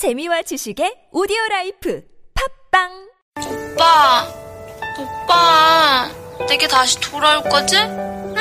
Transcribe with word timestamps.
재미와 0.00 0.40
지식의 0.40 1.12
오디오 1.12 1.36
라이프 1.50 2.02
팝빵 2.72 2.88
오빠, 3.36 4.26
오빠, 4.98 6.08
내게 6.48 6.66
다시 6.66 6.98
돌아올 7.00 7.42
거지? 7.42 7.76
응? 7.76 8.34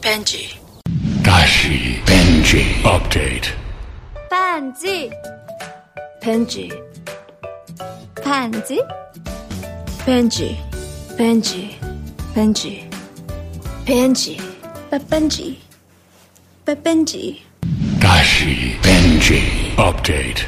벤지. 0.00 0.60
다시 1.24 2.00
벤지 2.06 2.80
업데이트 2.84 3.50
반지 4.30 5.10
벤지. 6.22 6.70
반지 8.22 8.80
벤지. 10.06 10.54
벤지. 11.16 11.80
벤지. 12.36 12.88
벤지. 13.84 14.36
빼뺀지. 14.92 15.60
빼뺀지. 16.64 17.47
다시 18.28 18.78
벤지 18.82 19.40
업데이트 19.78 20.44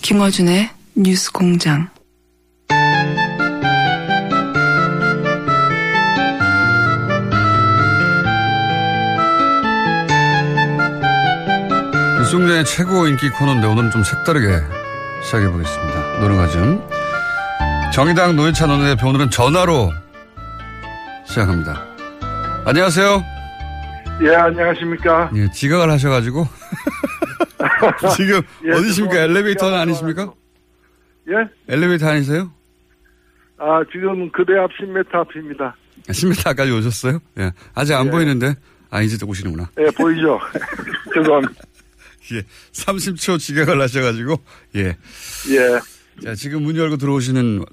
김어준의 0.00 0.70
뉴스 0.94 1.32
공장. 1.32 1.90
뉴스공장의 12.32 12.64
최고 12.64 13.06
인기 13.06 13.28
코너인데 13.28 13.66
오늘은 13.66 13.90
좀 13.90 14.02
색다르게 14.02 14.48
시작해 15.22 15.50
보겠습니다. 15.50 16.20
노름가즘 16.20 16.80
정의당 17.92 18.36
노회찬 18.36 18.70
원내대표 18.70 19.08
오늘은 19.08 19.30
전화로 19.30 19.92
시작합니다. 21.26 21.84
안녕하세요. 22.64 23.22
예, 24.22 24.34
안녕하십니까. 24.34 25.30
예, 25.34 25.50
지각을 25.50 25.90
하셔가지고 25.90 26.46
지금 28.16 28.40
예, 28.64 28.72
어디십니까? 28.72 29.16
엘리베이터는 29.24 29.78
아니십니까? 29.78 30.32
예? 31.28 31.34
엘리베이터 31.68 32.08
아니세요? 32.08 32.50
아, 33.58 33.82
지금 33.92 34.30
그대 34.32 34.56
앞 34.58 34.70
10m 34.80 35.14
앞입니다. 35.14 35.76
10m까지 36.08 36.76
오셨어요? 36.78 37.20
예, 37.38 37.52
아직 37.74 37.94
안 37.94 38.06
예. 38.06 38.10
보이는데 38.10 38.54
아 38.90 39.02
이제 39.02 39.18
또 39.18 39.26
오시는구나. 39.26 39.68
예, 39.78 39.86
보이죠? 39.90 40.40
죄송합니다. 41.14 41.71
예, 42.32 42.42
30초 42.72 43.38
지각을 43.38 43.80
하셔가지고 43.80 44.40
예. 44.76 44.96
예. 45.50 45.80
자, 46.22 46.34
지금 46.34 46.62
문 46.62 46.76
열고 46.76 46.96
들어오시는 46.98 47.64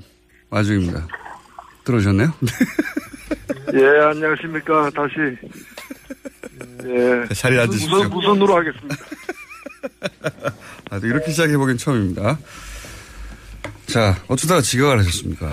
와중입니다. 0.50 1.08
들어오셨네요? 1.86 2.33
예, 3.75 3.86
안녕하십니까. 4.09 4.89
다시. 4.92 5.14
예. 6.86 7.33
자리에 7.33 7.59
앉으십시오. 7.61 7.97
무선, 7.97 8.09
무선으로 8.09 8.55
하겠습니다. 8.58 8.95
아, 10.89 11.00
또 11.00 11.08
이렇게 11.08 11.31
시작해보긴 11.31 11.77
처음입니다. 11.77 12.39
자, 13.88 14.22
어쩌다가 14.27 14.61
지각을 14.61 15.00
하셨습니까? 15.00 15.52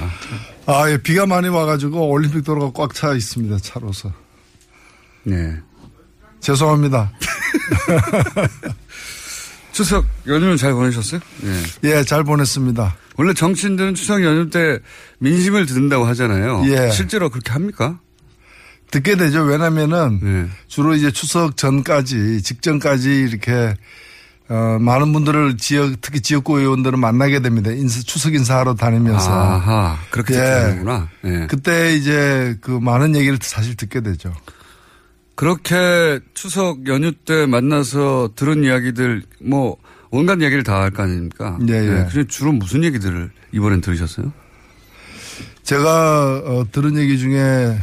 아, 0.67 0.91
예, 0.91 0.97
비가 0.99 1.27
많이 1.27 1.49
와가지고 1.49 2.09
올림픽 2.11 2.43
도로가 2.45 2.73
꽉 2.73 2.95
차 2.95 3.15
있습니다. 3.15 3.59
차로서. 3.59 4.13
네. 5.25 5.57
죄송합니다. 6.41 7.13
추석 9.77 10.07
연휴는 10.27 10.57
잘 10.57 10.73
보내셨어요? 10.73 11.21
네. 11.43 11.63
예, 11.85 12.03
잘 12.03 12.25
보냈습니다. 12.25 12.97
원래 13.19 13.35
정치인들은 13.35 13.95
추석 13.95 14.23
연휴 14.23 14.49
때 14.49 14.79
민심을 15.19 15.67
듣는다고 15.67 16.07
하잖아요. 16.07 16.63
예. 16.65 16.91
실제로 16.91 17.29
그렇게 17.29 17.53
합니까? 17.53 18.01
듣게 18.91 19.17
되죠. 19.17 19.43
왜냐면은 19.43 20.19
네. 20.23 20.49
주로 20.67 20.95
이제 20.95 21.11
추석 21.11 21.59
전까지, 21.59 22.41
직전까지 22.41 23.11
이렇게 23.29 23.75
어, 24.49 24.79
많은 24.81 25.13
분들을 25.13 25.59
지역, 25.59 26.01
특히 26.01 26.23
지역구 26.23 26.59
의원들을 26.59 26.97
만나게 26.97 27.41
됩니다. 27.41 27.71
인사, 27.71 28.01
추석 28.01 28.33
인사하러 28.33 28.77
다니면서. 28.77 29.31
아하, 29.31 29.99
그렇게 30.09 30.37
예. 30.37 30.39
되는구나. 30.39 31.09
예. 31.27 31.47
그때 31.51 31.95
이제 31.95 32.57
그 32.63 32.71
많은 32.71 33.15
얘기를 33.15 33.39
사실 33.43 33.77
듣게 33.77 34.01
되죠. 34.01 34.33
그렇게 35.37 36.19
추석 36.35 36.87
연휴 36.89 37.13
때 37.13 37.47
만나서 37.47 38.31
들은 38.37 38.65
이야기들, 38.65 39.23
뭐, 39.43 39.77
온갖 40.11 40.41
이야기를 40.41 40.63
다 40.65 40.81
할 40.81 40.91
거 40.91 41.03
아닙니까? 41.03 41.59
예, 41.69 41.75
예. 41.75 42.05
그중에 42.07 42.25
주로 42.27 42.53
무슨 42.53 42.83
얘기들을 42.85 43.31
이번엔 43.53 43.81
들으셨어요? 43.83 44.33
제가 45.63 46.43
어, 46.45 46.65
들은 46.73 46.97
얘기 46.97 47.19
중에 47.19 47.79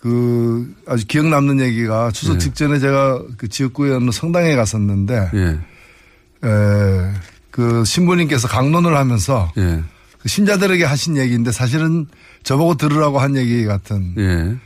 그 0.00 0.74
아주 0.86 1.06
기억 1.06 1.26
남는 1.26 1.60
얘기가 1.60 2.10
추석 2.12 2.34
네. 2.34 2.38
직전에 2.38 2.78
제가 2.78 3.22
그 3.36 3.48
지역구에 3.48 3.92
어느 3.92 4.10
성당에 4.10 4.54
갔었는데 4.56 5.30
예, 5.34 6.48
에, 6.48 7.12
그 7.50 7.84
신부님께서 7.84 8.48
강론을 8.48 8.96
하면서 8.96 9.52
예, 9.58 9.82
그 10.18 10.28
신자들에게 10.28 10.84
하신 10.84 11.16
얘기인데 11.18 11.52
사실은 11.52 12.06
저보고 12.44 12.76
들으라고 12.76 13.18
한 13.20 13.36
얘기 13.36 13.64
같은 13.64 14.14
예. 14.18 14.56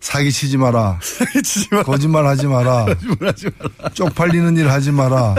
사기 0.00 0.30
치지 0.30 0.56
마라. 0.56 0.98
치지 1.42 1.68
마. 1.72 1.82
거짓말 1.82 2.26
하지 2.26 2.46
마라. 2.46 2.86
하지 3.20 3.46
마라. 3.58 3.90
쪽팔리는 3.94 4.56
일 4.56 4.70
하지 4.70 4.90
마라. 4.92 5.34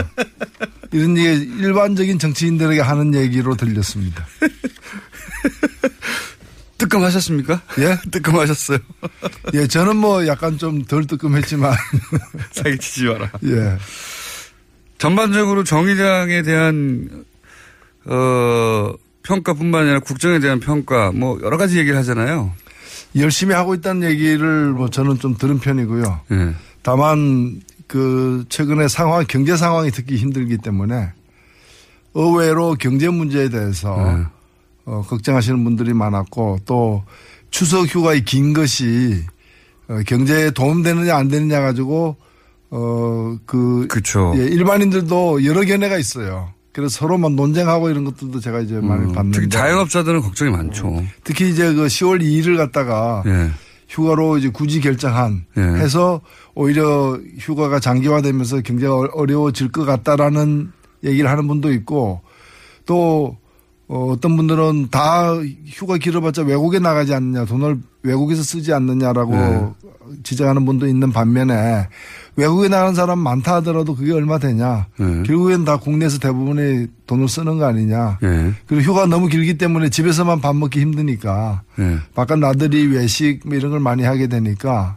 이런 0.92 1.16
얘기 1.16 1.42
일반적인 1.58 2.18
정치인들에게 2.18 2.80
하는 2.80 3.14
얘기로 3.14 3.56
들렸습니다. 3.56 4.26
뜨끔하셨습니까? 6.78 7.60
예? 7.80 7.98
뜨끔하셨어요. 8.10 8.78
예, 9.54 9.66
저는 9.66 9.96
뭐 9.96 10.26
약간 10.26 10.58
좀 10.58 10.84
덜 10.84 11.06
뜨끔했지만 11.06 11.74
사기치지 12.52 13.04
마라. 13.06 13.30
예. 13.44 13.76
전반적으로 14.98 15.64
정의당에 15.64 16.42
대한, 16.42 17.24
어, 18.06 18.92
평가뿐만 19.22 19.82
아니라 19.82 20.00
국정에 20.00 20.38
대한 20.38 20.60
평가, 20.60 21.10
뭐, 21.12 21.38
여러 21.42 21.56
가지 21.56 21.78
얘기를 21.78 21.98
하잖아요. 21.98 22.52
열심히 23.16 23.54
하고 23.54 23.74
있다는 23.74 24.08
얘기를 24.08 24.72
뭐 24.72 24.88
저는 24.88 25.18
좀 25.18 25.36
들은 25.36 25.58
편이고요. 25.58 26.20
예. 26.32 26.54
다만 26.82 27.60
그 27.86 28.44
최근에 28.48 28.88
상황 28.88 29.24
경제 29.26 29.56
상황이 29.56 29.90
특히 29.90 30.16
힘들기 30.16 30.58
때문에 30.58 31.12
의외로 32.14 32.74
경제 32.74 33.08
문제에 33.08 33.48
대해서 33.48 33.96
네. 33.96 34.24
어, 34.84 35.02
걱정하시는 35.08 35.62
분들이 35.64 35.92
많았고 35.92 36.60
또 36.64 37.04
추석 37.50 37.86
휴가의 37.86 38.24
긴 38.24 38.52
것이 38.52 39.24
어, 39.88 40.00
경제에 40.06 40.50
도움되느냐 40.50 41.16
안 41.16 41.28
되느냐 41.28 41.60
가지고 41.60 42.16
어그 42.70 43.86
그쵸. 43.88 44.34
예, 44.36 44.44
일반인들도 44.44 45.44
여러 45.46 45.64
견해가 45.64 45.96
있어요. 45.96 46.52
그래서 46.72 46.90
서로 46.98 47.18
막 47.18 47.32
논쟁하고 47.32 47.90
이런 47.90 48.04
것들도 48.04 48.40
제가 48.40 48.60
이제 48.60 48.74
많이 48.80 49.04
음, 49.06 49.12
봤는데 49.12 49.36
특히 49.40 49.48
자영업자들은 49.48 50.20
걱정이 50.20 50.50
많죠. 50.50 51.02
특히 51.24 51.50
이제 51.50 51.72
그 51.74 51.86
10월 51.86 52.20
2일을 52.22 52.56
갖다가 52.56 53.22
예. 53.26 53.50
휴가로 53.88 54.38
이제 54.38 54.48
굳이 54.50 54.80
결정한 54.80 55.44
예. 55.56 55.62
해서 55.62 56.20
오히려 56.54 57.18
휴가가 57.38 57.80
장기화되면서 57.80 58.60
굉장히 58.60 58.92
어- 58.94 59.10
어려워질 59.12 59.72
것 59.72 59.84
같다라는 59.84 60.70
얘기를 61.04 61.28
하는 61.30 61.48
분도 61.48 61.72
있고 61.72 62.20
또 62.86 63.36
어, 63.88 64.12
어떤 64.12 64.36
분들은 64.36 64.88
다 64.90 65.32
휴가 65.66 65.96
길어봤자 65.96 66.42
외국에 66.42 66.78
나가지 66.78 67.14
않느냐 67.14 67.46
돈을 67.46 67.78
외국에서 68.02 68.42
쓰지 68.42 68.72
않느냐라고 68.74 69.34
네. 69.34 69.68
지적하는 70.22 70.64
분도 70.66 70.86
있는 70.86 71.10
반면에 71.10 71.88
외국에 72.38 72.68
나가는 72.68 72.94
사람 72.94 73.18
많다 73.18 73.56
하더라도 73.56 73.96
그게 73.96 74.12
얼마 74.12 74.38
되냐 74.38 74.86
네. 74.96 75.24
결국엔 75.24 75.64
다 75.64 75.76
국내에서 75.76 76.18
대부분이 76.18 76.86
돈을 77.08 77.28
쓰는 77.28 77.58
거 77.58 77.66
아니냐 77.66 78.18
예. 78.22 78.54
그리고 78.68 78.82
휴가 78.82 79.06
너무 79.06 79.26
길기 79.26 79.58
때문에 79.58 79.88
집에서만 79.90 80.40
밥 80.40 80.54
먹기 80.54 80.80
힘드니까 80.80 81.62
예. 81.80 81.98
바깥 82.14 82.38
나들이 82.38 82.86
외식 82.86 83.40
뭐 83.44 83.56
이런 83.56 83.72
걸 83.72 83.80
많이 83.80 84.04
하게 84.04 84.28
되니까 84.28 84.96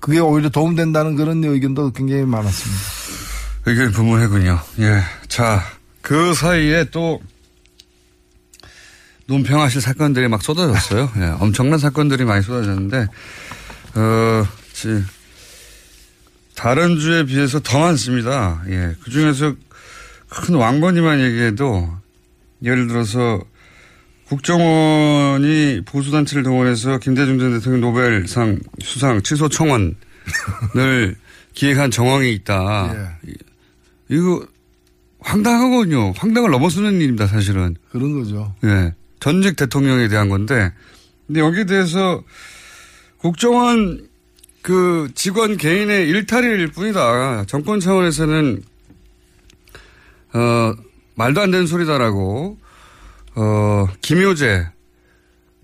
그게 0.00 0.18
오히려 0.18 0.48
도움된다는 0.48 1.14
그런 1.14 1.44
의견도 1.44 1.92
굉장히 1.92 2.24
많았습니다. 2.24 2.82
의견 3.66 3.92
분분하군요. 3.92 4.58
예. 4.80 5.02
자, 5.28 5.62
그 6.02 6.34
사이에 6.34 6.86
또 6.90 7.20
논평하실 9.26 9.80
사건들이 9.80 10.26
막 10.28 10.42
쏟아졌어요. 10.42 11.10
예. 11.18 11.34
엄청난 11.40 11.78
사건들이 11.78 12.24
많이 12.24 12.42
쏟아졌는데, 12.42 13.08
어, 13.96 14.46
지, 14.72 15.02
다른 16.56 16.98
주에 16.98 17.24
비해서 17.24 17.60
더 17.60 17.78
많습니다. 17.78 18.62
예. 18.68 18.94
그 19.04 19.10
중에서 19.10 19.54
큰 20.28 20.54
왕건이만 20.56 21.20
얘기해도 21.20 21.88
예를 22.64 22.88
들어서 22.88 23.40
국정원이 24.28 25.82
보수단체를 25.84 26.42
동원해서 26.42 26.98
김대중 26.98 27.38
전 27.38 27.52
대통령 27.52 27.82
노벨상 27.82 28.58
수상 28.80 29.22
취소 29.22 29.48
청원을 29.48 29.94
기획한 31.54 31.90
정황이 31.90 32.32
있다. 32.32 33.18
예. 33.28 33.32
이거 34.08 34.44
황당하거든요. 35.20 36.12
황당을 36.16 36.50
넘어서는 36.50 37.00
일입니다, 37.00 37.26
사실은. 37.26 37.76
그런 37.90 38.18
거죠. 38.18 38.54
예. 38.64 38.94
전직 39.20 39.56
대통령에 39.56 40.08
대한 40.08 40.28
건데. 40.28 40.72
근데 41.26 41.40
여기에 41.40 41.64
대해서 41.64 42.22
국정원 43.18 44.05
그 44.66 45.08
직원 45.14 45.56
개인의 45.56 46.08
일탈일 46.08 46.66
뿐이다. 46.72 47.44
정권 47.46 47.78
차원에서는 47.78 48.60
어 50.34 50.74
말도 51.14 51.40
안 51.40 51.52
되는 51.52 51.68
소리다라고 51.68 52.58
어 53.36 53.86
김효재 54.00 54.66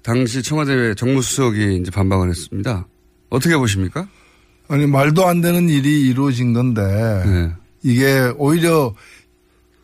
당시 0.04 0.40
청와대 0.44 0.94
정무수석이 0.94 1.78
이제 1.80 1.90
반박을 1.90 2.28
했습니다. 2.28 2.86
어떻게 3.28 3.56
보십니까? 3.56 4.06
아니 4.68 4.86
말도 4.86 5.26
안 5.26 5.40
되는 5.40 5.68
일이 5.68 6.02
이루어진 6.02 6.52
건데 6.52 6.80
네. 7.26 7.52
이게 7.82 8.32
오히려 8.36 8.94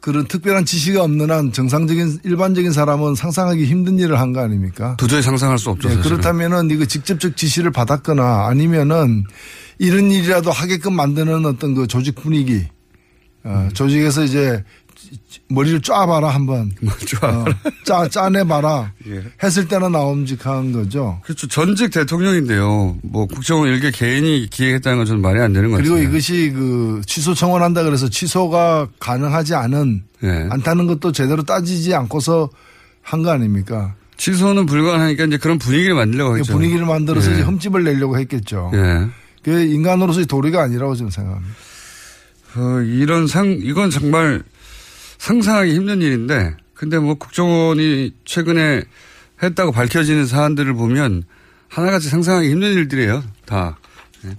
그런 0.09 0.27
특별한 0.27 0.65
지시가 0.65 1.03
없는 1.05 1.31
한 1.31 1.53
정상적인 1.53 2.21
일반적인 2.25 2.73
사람은 2.73 3.15
상상하기 3.15 3.67
힘든 3.67 3.99
일을 3.99 4.19
한 4.19 4.33
거 4.33 4.41
아닙니까? 4.41 4.97
도저히 4.99 5.21
상상할 5.23 5.59
수 5.59 5.69
없죠. 5.71 5.89
네. 5.91 5.97
그렇다면은 5.99 6.71
이거 6.71 6.87
직접적 6.87 7.37
지시를 7.37 7.71
받았거나 7.73 8.47
아니면은 8.47 9.25
이런 9.79 10.11
일이라도 10.11 10.51
하게끔 10.51 10.95
만드는 10.95 11.45
어떤 11.45 11.75
그 11.75 11.87
조직 11.87 12.15
분위기, 12.15 12.67
어, 13.45 13.69
조직에서 13.75 14.25
이제 14.25 14.65
머리를 15.49 15.81
쫙봐라 15.83 16.29
한번, 16.29 16.73
좋아. 17.07 17.31
어, 17.31 17.45
짜 17.85 18.07
짜내봐라 18.09 18.93
예. 19.09 19.23
했을 19.43 19.67
때는 19.67 19.93
나옴직한 19.93 20.73
거죠. 20.73 21.21
그렇죠. 21.25 21.47
전직 21.49 21.91
대통령인데요. 21.91 22.97
뭐 23.03 23.27
국정원 23.27 23.69
일개 23.69 23.91
개인이 23.91 24.49
기획했다는 24.51 24.99
건 24.99 25.07
저는 25.07 25.23
말이 25.23 25.41
안 25.41 25.53
되는 25.53 25.71
것 25.71 25.79
같아요. 25.79 25.95
그리고 25.95 26.09
이것이 26.11 26.51
그 26.55 27.01
취소 27.07 27.33
청원한다 27.35 27.83
그래서 27.85 28.09
취소가 28.09 28.89
가능하지 28.99 29.55
않은 29.55 30.03
예. 30.25 30.47
않다는 30.51 30.87
것도 30.87 31.13
제대로 31.13 31.43
따지지 31.43 31.95
않고서 31.95 32.51
한 33.03 33.23
거 33.23 33.31
아닙니까? 33.31 33.95
취소는 34.19 34.67
불가능하니까 34.67 35.25
이제 35.25 35.37
그런 35.39 35.59
분위기를 35.59 35.95
만들려고 35.95 36.33
그 36.33 36.39
했죠. 36.41 36.53
분위기를 36.53 36.85
만들어서 36.85 37.33
예. 37.33 37.41
흠집을 37.41 37.85
내려고 37.85 38.19
했겠죠. 38.19 38.71
예. 38.75 39.07
그 39.43 39.63
인간으로서의 39.63 40.27
도리가 40.27 40.61
아니라고 40.65 40.95
저는 40.97 41.11
생각합니다. 41.11 41.55
어, 42.57 42.81
이런 42.81 43.27
상, 43.29 43.47
이건 43.63 43.91
정말 43.91 44.43
상상하기 45.19 45.75
힘든 45.75 46.01
일인데, 46.03 46.57
근데 46.75 46.99
뭐 46.99 47.15
국정원이 47.15 48.13
최근에 48.25 48.83
했다고 49.43 49.73
밝혀지는 49.73 50.27
사안들을 50.27 50.75
보면 50.75 51.25
하나같이 51.69 52.09
상상하기 52.09 52.51
힘든 52.51 52.73
일들이에요. 52.73 53.23
다. 53.45 53.79
예. 54.25 54.31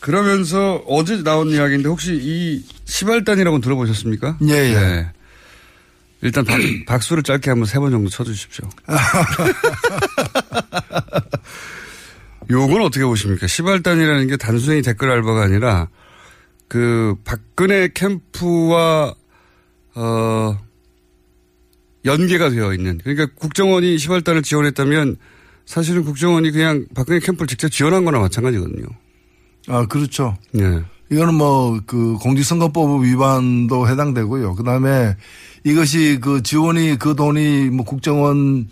그러면서 0.00 0.82
어제 0.86 1.22
나온 1.22 1.50
이야기인데 1.50 1.88
혹시 1.88 2.18
이 2.20 2.64
시발단이라고 2.84 3.60
들어보셨습니까? 3.60 4.38
예, 4.48 4.52
예. 4.54 5.10
일단 6.22 6.44
박, 6.44 6.58
박수를 6.86 7.22
짧게 7.22 7.50
한번 7.50 7.66
세 7.66 7.78
번 7.78 7.90
정도 7.92 8.10
쳐주십시오. 8.10 8.68
요건 12.50 12.82
어떻게 12.82 13.04
보십니까? 13.04 13.46
시발단이라는 13.46 14.26
게 14.28 14.36
단순히 14.36 14.82
댓글 14.82 15.10
알바가 15.10 15.42
아니라 15.42 15.88
그 16.68 17.16
박근혜 17.24 17.88
캠프와 17.92 19.14
어 19.94 20.58
연계가 22.04 22.50
되어 22.50 22.72
있는 22.72 22.98
그러니까 23.02 23.26
국정원이 23.34 23.98
시발단을 23.98 24.42
지원했다면 24.42 25.16
사실은 25.66 26.04
국정원이 26.04 26.50
그냥 26.50 26.86
박근혜 26.94 27.18
캠프를 27.18 27.46
직접 27.46 27.68
지원한 27.68 28.04
거나 28.04 28.18
마찬가지거든요. 28.20 28.86
아, 29.66 29.86
그렇죠. 29.86 30.36
예. 30.58 30.82
이거는 31.10 31.34
뭐 31.34 31.80
그 31.86 32.16
공직선거법 32.20 33.02
위반도 33.02 33.88
해당되고요. 33.88 34.54
그 34.54 34.62
다음에 34.62 35.16
이것이 35.64 36.18
그 36.20 36.42
지원이 36.42 36.98
그 36.98 37.14
돈이 37.16 37.70
뭐 37.70 37.84
국정원 37.84 38.68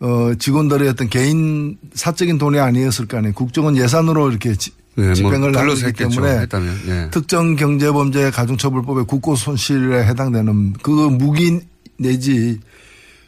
어 0.00 0.34
직원들의 0.38 0.88
어떤 0.88 1.08
개인 1.08 1.78
사적인 1.92 2.38
돈이 2.38 2.58
아니었을 2.58 3.06
거 3.06 3.18
아니에요. 3.18 3.34
국정원 3.34 3.76
예산으로 3.76 4.30
이렇게 4.30 4.54
지, 4.54 4.72
예, 4.98 5.02
뭐 5.02 5.14
집행을 5.14 5.48
하기 5.48 5.58
불러서 5.58 5.86
했겠죠. 5.86 6.20
때문에 6.20 6.40
했다면. 6.40 6.80
예. 6.88 7.08
특정 7.10 7.56
경제범죄 7.56 8.30
가중처벌법의 8.30 9.06
국고 9.06 9.36
손실에 9.36 10.04
해당되는 10.04 10.74
그 10.82 10.90
무기 10.90 11.60
내지 11.96 12.60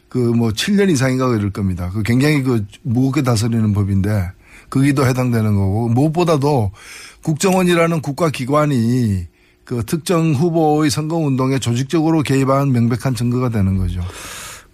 그 0.09 0.17
뭐 0.17 0.49
7년 0.49 0.89
이상인가 0.89 1.27
이럴 1.35 1.51
겁니다. 1.51 1.91
그 1.93 2.03
굉장히 2.03 2.41
그 2.41 2.65
무겁게 2.81 3.21
다스리는 3.21 3.73
법인데 3.73 4.31
거기도 4.69 5.05
해당되는 5.05 5.55
거고 5.55 5.89
무엇보다도 5.89 6.71
국정원이라는 7.23 8.01
국가기관이 8.01 9.27
그 9.63 9.83
특정 9.85 10.33
후보의 10.33 10.89
선거운동에 10.89 11.59
조직적으로 11.59 12.23
개입한 12.23 12.71
명백한 12.71 13.15
증거가 13.15 13.49
되는 13.49 13.77
거죠. 13.77 14.01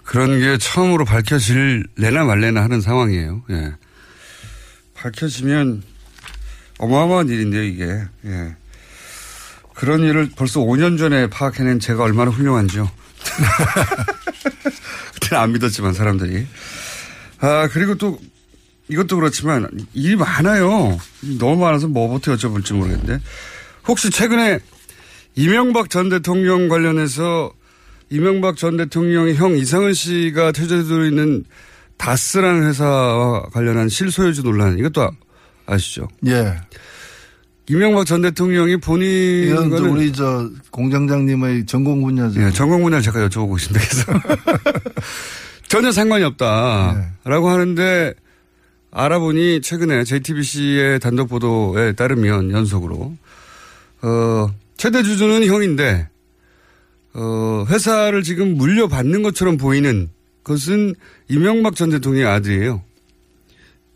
그런 0.04 0.40
게 0.40 0.58
처음으로 0.58 1.06
밝혀질래나 1.06 2.26
말래나 2.26 2.62
하는 2.62 2.82
상황이에요. 2.82 3.42
예. 3.50 3.74
밝혀지면 4.94 5.82
어마어마한 6.84 7.30
일인데요, 7.30 7.64
이게. 7.64 8.02
예. 8.26 8.56
그런 9.74 10.02
일을 10.02 10.30
벌써 10.36 10.60
5년 10.60 10.98
전에 10.98 11.28
파악해낸 11.28 11.80
제가 11.80 12.04
얼마나 12.04 12.32
훌륭한지요. 12.32 12.90
그때는 15.16 15.44
안 15.44 15.52
믿었지만 15.54 15.94
사람들이. 15.94 16.46
아, 17.40 17.68
그리고 17.72 17.96
또 17.96 18.20
이것도 18.90 19.16
그렇지만 19.16 19.68
일이 19.94 20.16
많아요. 20.16 21.00
너무 21.40 21.58
많아서 21.64 21.88
뭐부터 21.88 22.36
여쭤볼지 22.36 22.74
모르겠는데. 22.74 23.20
혹시 23.88 24.10
최근에 24.10 24.60
이명박 25.36 25.90
전 25.90 26.10
대통령 26.10 26.68
관련해서 26.68 27.52
이명박 28.10 28.58
전 28.58 28.78
대통령의 28.78 29.36
형 29.36 29.58
이상은 29.58 29.94
씨가 29.94 30.52
퇴조되어 30.52 31.06
있는 31.06 31.46
다스라는 31.98 32.68
회사와 32.68 33.50
관련한 33.52 33.90
실소유주 33.90 34.44
논란 34.44 34.78
이것도 34.78 35.10
아- 35.66 35.74
아시죠? 35.74 36.08
예. 36.28 36.56
이명박 37.70 38.06
전 38.06 38.22
대통령이 38.22 38.78
본인 38.78 39.48
이건 39.48 39.70
저 39.70 39.76
거는 39.78 39.90
우리 39.90 40.12
저 40.12 40.50
공장장님의 40.72 41.66
전공 41.66 42.02
분야죠. 42.02 42.42
예, 42.44 42.52
전공 42.52 42.84
분야를 42.84 43.02
제가 43.02 43.28
여쭤보고 43.30 43.58
있습니다. 43.58 43.86
그래서 43.86 44.84
전혀 45.70 45.92
상관이 45.92 46.24
없다라고 46.26 47.50
하는데 47.50 48.14
알아보니 48.92 49.62
최근에 49.62 50.04
JTBC의 50.04 51.00
단독 51.00 51.30
보도에 51.30 51.94
따르면 51.94 52.52
연속으로 52.52 53.16
어, 54.02 54.48
최대 54.78 55.02
주주는 55.02 55.46
형인데 55.46 56.10
어, 57.14 57.66
회사를 57.70 58.24
지금 58.24 58.56
물려받는 58.58 59.24
것처럼 59.24 59.58
보이는 59.58 60.10
것은 60.44 60.96
이명박 61.30 61.76
전 61.76 61.90
대통령의 61.90 62.28
아들이에요. 62.28 62.82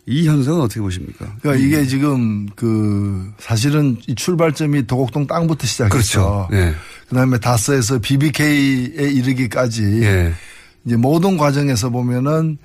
이 0.09 0.25
현상은 0.25 0.61
어떻게 0.61 0.79
보십니까? 0.79 1.35
그러니까 1.41 1.65
이게 1.65 1.85
지금 1.85 2.47
그 2.55 3.29
사실은 3.39 3.97
이 4.07 4.15
출발점이 4.15 4.87
도곡동 4.87 5.27
땅부터 5.27 5.67
시작해서 5.67 5.89
그렇죠. 5.91 6.47
예. 6.53 6.73
그다음에 7.09 7.37
다스에서 7.39 7.99
BBK에 7.99 9.09
이르기까지 9.11 9.83
예. 10.03 10.33
이제 10.85 10.95
모든 10.95 11.35
과정에서 11.37 11.89
보면은 11.89 12.57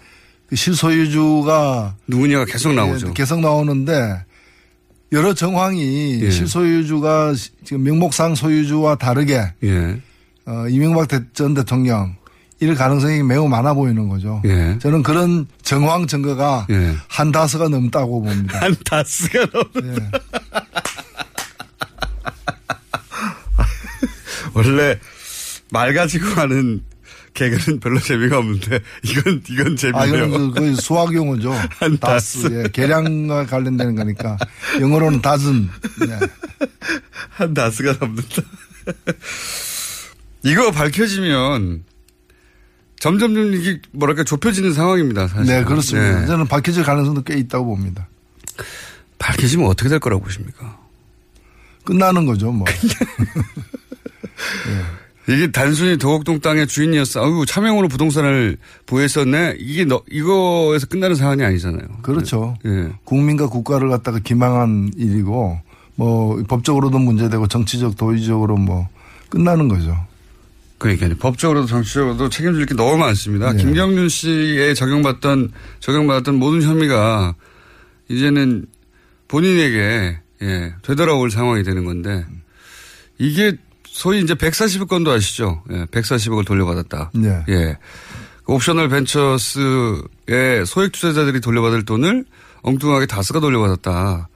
그 0.49 0.55
실소유주가 0.55 1.97
누구냐가 2.07 2.45
계속 2.45 2.75
나오죠. 2.75 3.09
예, 3.09 3.13
계속 3.13 3.41
나오는데 3.41 4.25
여러 5.11 5.35
정황이 5.35 6.21
예. 6.23 6.31
실소유주가 6.31 7.35
지금 7.65 7.83
명목상 7.83 8.37
소유주와 8.37 8.95
다르게 8.97 9.43
예. 9.65 10.01
어, 10.47 10.67
이명박 10.69 11.09
대- 11.09 11.21
전 11.35 11.55
대통령 11.55 12.15
이럴 12.63 12.77
가능성이 12.77 13.25
매우 13.25 13.49
많아 13.49 13.75
보이는 13.75 14.09
거죠. 14.09 14.41
예. 14.45 14.79
저는 14.79 15.03
그런 15.03 15.49
정황 15.63 16.07
증거가 16.07 16.65
예. 16.71 16.95
한 17.09 17.33
다스가 17.33 17.69
넘다고 17.69 18.23
봅니다. 18.23 18.61
한 18.61 18.77
다스가 18.85 19.47
넘는 19.53 19.97
예. 19.99 20.11
원래 24.55 24.97
말 25.73 25.93
가지고 25.93 26.27
하는 26.41 26.85
개그는 27.35 27.81
별로 27.81 27.99
재미가 27.99 28.39
없는데 28.39 28.79
이건 29.03 29.43
이건 29.49 29.73
아, 29.73 29.77
재미네요. 29.77 30.27
이건 30.27 30.51
그 30.53 30.77
수학 30.77 31.13
용어죠. 31.13 31.51
한 31.81 31.99
다스. 31.99 32.43
다스. 32.43 32.55
예, 32.55 32.69
계량과 32.73 33.47
관련되는 33.47 33.97
거니까. 33.97 34.39
영어로는 34.81 35.21
다즌. 35.21 35.69
예. 36.07 36.19
한 37.31 37.55
다스가 37.55 37.97
넘는다. 37.99 38.43
이거 40.45 40.71
밝혀지면 40.71 41.91
점점점 43.03 43.53
이게 43.53 43.81
뭐랄까 43.91 44.23
좁혀지는 44.23 44.73
상황입니다. 44.73 45.27
사실. 45.27 45.53
네, 45.53 45.65
그렇습니다. 45.65 46.21
네. 46.21 46.27
저는 46.29 46.47
밝혀질 46.47 46.85
가능성도 46.85 47.23
꽤 47.23 47.35
있다고 47.35 47.67
봅니다. 47.67 48.07
밝혀지면 49.19 49.67
어떻게 49.67 49.89
될 49.89 49.99
거라고 49.99 50.23
보십니까? 50.23 50.79
끝나는 51.83 52.27
거죠, 52.27 52.53
뭐. 52.53 52.65
이게 55.29 55.51
단순히 55.51 55.97
도곡동 55.97 56.39
땅의 56.39 56.69
주인이었어. 56.69 57.25
아유, 57.25 57.45
차명으로 57.45 57.89
부동산을 57.89 58.57
보유했었네. 58.87 59.57
이게 59.59 59.85
너, 59.85 60.01
이거에서 60.09 60.87
끝나는 60.87 61.17
사안이 61.17 61.43
아니잖아요. 61.43 61.89
그렇죠. 62.03 62.57
예. 62.65 62.93
국민과 63.03 63.49
국가를 63.49 63.89
갖다가 63.89 64.21
기망한 64.21 64.93
일이고 64.97 65.61
뭐 65.97 66.41
법적으로도 66.45 67.01
문제되고 67.01 67.49
정치적 67.49 67.97
도의적으로 67.97 68.59
뭐 68.59 68.89
끝나는 69.29 69.67
거죠. 69.67 70.07
그러니까 70.83 71.09
법적으로도 71.17 71.69
정치적으로도 71.69 72.29
책임질 72.29 72.67
게 72.67 72.75
너무 72.75 72.97
많습니다. 72.97 73.53
네. 73.53 73.63
김경준 73.63 74.09
씨에 74.09 74.75
적용받던 74.75 75.53
적용받았던 75.79 76.35
모든 76.35 76.61
혐의가 76.61 77.37
이제는 78.09 78.67
본인에게 79.29 80.19
예, 80.43 80.75
되돌아올 80.83 81.31
상황이 81.31 81.63
되는 81.63 81.85
건데 81.85 82.27
이게 83.17 83.57
소위 83.87 84.21
이제 84.23 84.35
140억 84.35 84.89
건도 84.89 85.13
아시죠? 85.13 85.63
예, 85.71 85.85
140억을 85.85 86.45
돌려받았다. 86.45 87.13
네. 87.15 87.45
예. 87.49 87.79
그 88.45 88.53
옵셔널 88.53 88.89
벤처스의 88.89 90.67
소액 90.67 90.91
투자자들이 90.91 91.41
돌려받을 91.41 91.85
돈을 91.85 92.25
엉뚱하게 92.63 93.07
다스가 93.07 93.39
돌려받았다. 93.39 94.29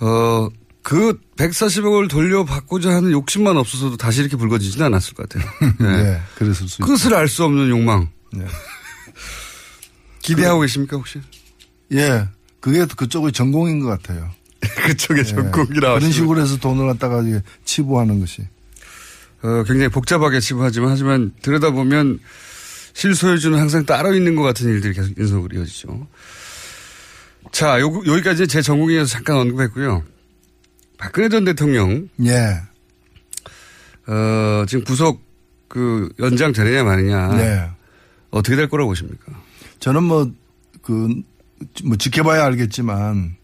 어, 0.00 0.48
그 0.86 1.18
140억을 1.36 2.08
돌려받고자 2.08 2.90
하는 2.90 3.10
욕심만 3.10 3.56
없어서도 3.56 3.96
다시 3.96 4.20
이렇게 4.20 4.36
불거지지는 4.36 4.86
않았을 4.86 5.14
것 5.14 5.28
같아요. 5.28 5.50
예. 5.80 5.82
네. 5.84 6.22
그랬을 6.36 6.68
수. 6.68 6.80
끝을 6.80 7.12
알 7.12 7.26
수 7.26 7.42
없는 7.42 7.68
욕망. 7.70 8.08
네. 8.32 8.46
기대하고 10.22 10.60
계십니까, 10.60 10.96
혹시? 10.96 11.20
예. 11.90 12.28
그게 12.60 12.84
그쪽의 12.84 13.32
전공인 13.32 13.80
것 13.80 13.88
같아요. 13.88 14.30
그쪽에 14.86 15.22
예. 15.22 15.24
전공이라. 15.24 15.94
그런 15.94 16.12
식으로 16.12 16.40
해서 16.40 16.56
돈을 16.56 16.86
갖다가 16.86 17.20
치부하는 17.64 18.20
것이. 18.20 18.42
어, 19.42 19.64
굉장히 19.66 19.88
복잡하게 19.88 20.38
치부하지만, 20.38 20.90
하지만 20.92 21.32
들여다보면 21.42 22.20
실소유주는 22.92 23.58
항상 23.58 23.84
따로 23.86 24.14
있는 24.14 24.36
것 24.36 24.44
같은 24.44 24.68
일들이 24.68 24.94
계속 24.94 25.18
연속으로 25.18 25.58
이어지죠. 25.58 26.06
자, 27.50 27.80
요, 27.80 27.92
여기까지 28.06 28.46
제 28.46 28.62
전공에서 28.62 29.06
잠깐 29.06 29.38
언급했고요. 29.38 30.04
박근혜 30.98 31.28
전 31.28 31.44
대통령, 31.44 32.08
예. 32.24 32.60
어, 34.06 34.64
지금 34.66 34.84
구속 34.84 35.20
그 35.68 36.08
연장 36.18 36.52
되느냐 36.52 36.84
마느냐. 36.84 37.28
네. 37.36 37.70
어떻게 38.30 38.56
될 38.56 38.68
거라고 38.68 38.90
보십니까? 38.90 39.32
저는 39.80 40.02
뭐, 40.04 40.30
그, 40.82 41.08
뭐 41.84 41.96
지켜봐야 41.96 42.44
알겠지만, 42.44 43.36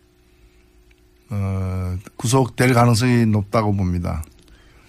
어, 1.31 1.97
구속될 2.17 2.75
가능성이 2.75 3.27
높다고 3.27 3.75
봅니다. 3.75 4.25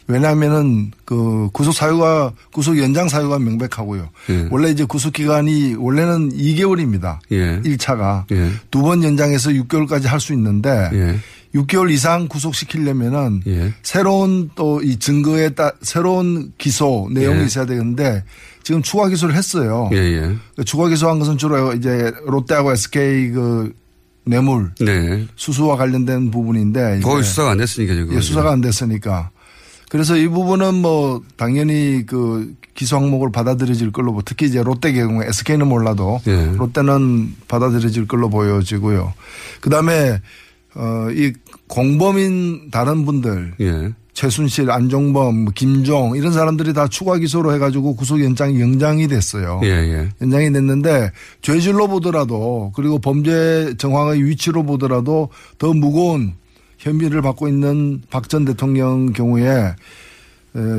왜냐하면은 0.08 0.91
그 1.05 1.50
구속 1.53 1.72
사유가 1.72 2.34
구속 2.51 2.77
연장 2.77 3.08
사유가 3.08 3.39
명백하고요. 3.39 4.10
예. 4.32 4.48
원래 4.51 4.70
이제 4.70 4.84
구속 4.84 5.13
기간이 5.13 5.75
원래는 5.75 6.34
2개월입니다. 6.34 7.20
예. 7.32 7.62
1차가 7.62 8.25
예. 8.32 8.51
두번 8.70 9.01
연장해서 9.03 9.51
6개월까지 9.51 10.03
할 10.08 10.20
수 10.20 10.34
있는데 10.34 10.89
예. 10.91 11.20
6개월 11.55 11.91
이상 11.91 12.27
구속시키려면은 12.27 13.41
예. 13.48 13.74
새로운 13.83 14.50
또 14.55 14.81
이 14.81 14.98
증거에 14.98 15.50
따 15.50 15.72
새로운 15.81 16.51
기소 16.57 17.07
내용이 17.12 17.41
예. 17.41 17.45
있어야 17.45 17.65
되는데 17.65 18.24
지금 18.63 18.81
추가 18.81 19.07
기소를 19.07 19.36
했어요. 19.36 19.89
예, 19.93 19.98
예. 19.98 20.36
그 20.55 20.63
추가 20.63 20.88
기소한 20.88 21.19
것은 21.19 21.38
주로 21.38 21.74
이제 21.74 22.12
롯데하고 22.25 22.72
SK 22.72 23.31
그 23.31 23.74
뇌물 24.25 24.72
네. 24.79 25.27
수수와 25.36 25.75
관련된 25.77 26.31
부분인데 26.31 27.01
거의 27.01 27.24
수사가 27.24 27.51
안 27.51 27.57
됐으니까 27.57 27.93
지금. 27.93 28.15
예, 28.15 28.22
수사가 28.22 28.51
안 28.51 28.62
됐으니까 28.62 29.29
그래서 29.89 30.17
이 30.17 30.27
부분은 30.27 30.74
뭐 30.75 31.22
당연히 31.38 32.03
그 32.07 32.55
기소 32.74 32.95
항목을 32.95 33.31
받아들여질 33.31 33.91
걸로 33.91 34.13
보- 34.13 34.22
특히 34.24 34.48
이제 34.48 34.63
롯데 34.63 34.91
경우에 34.93 35.27
SK는 35.27 35.67
몰라도 35.67 36.19
예. 36.25 36.51
롯데는 36.55 37.36
받아들여질 37.48 38.07
걸로 38.07 38.29
보여지고요. 38.29 39.13
그다음에 39.62 40.19
어이 40.75 41.33
공범인 41.73 42.69
다른 42.69 43.03
분들 43.03 43.55
예. 43.61 43.93
최순실, 44.13 44.69
안종범, 44.69 45.35
뭐 45.45 45.53
김종 45.55 46.15
이런 46.15 46.31
사람들이 46.31 46.71
다 46.73 46.87
추가 46.87 47.17
기소로 47.17 47.51
해가지고 47.55 47.95
구속 47.95 48.23
연장이 48.23 48.61
연장이 48.61 49.07
됐어요. 49.07 49.59
예, 49.63 49.69
예. 49.69 50.09
연장이 50.21 50.53
됐는데 50.53 51.11
죄질로 51.41 51.87
보더라도 51.87 52.71
그리고 52.75 52.99
범죄 52.99 53.73
정황의 53.79 54.23
위치로 54.23 54.61
보더라도 54.63 55.29
더 55.57 55.73
무거운 55.73 56.33
혐의를 56.77 57.23
받고 57.23 57.47
있는 57.47 58.03
박 58.11 58.27
전 58.27 58.45
대통령 58.45 59.11
경우에 59.11 59.49
에, 59.49 59.75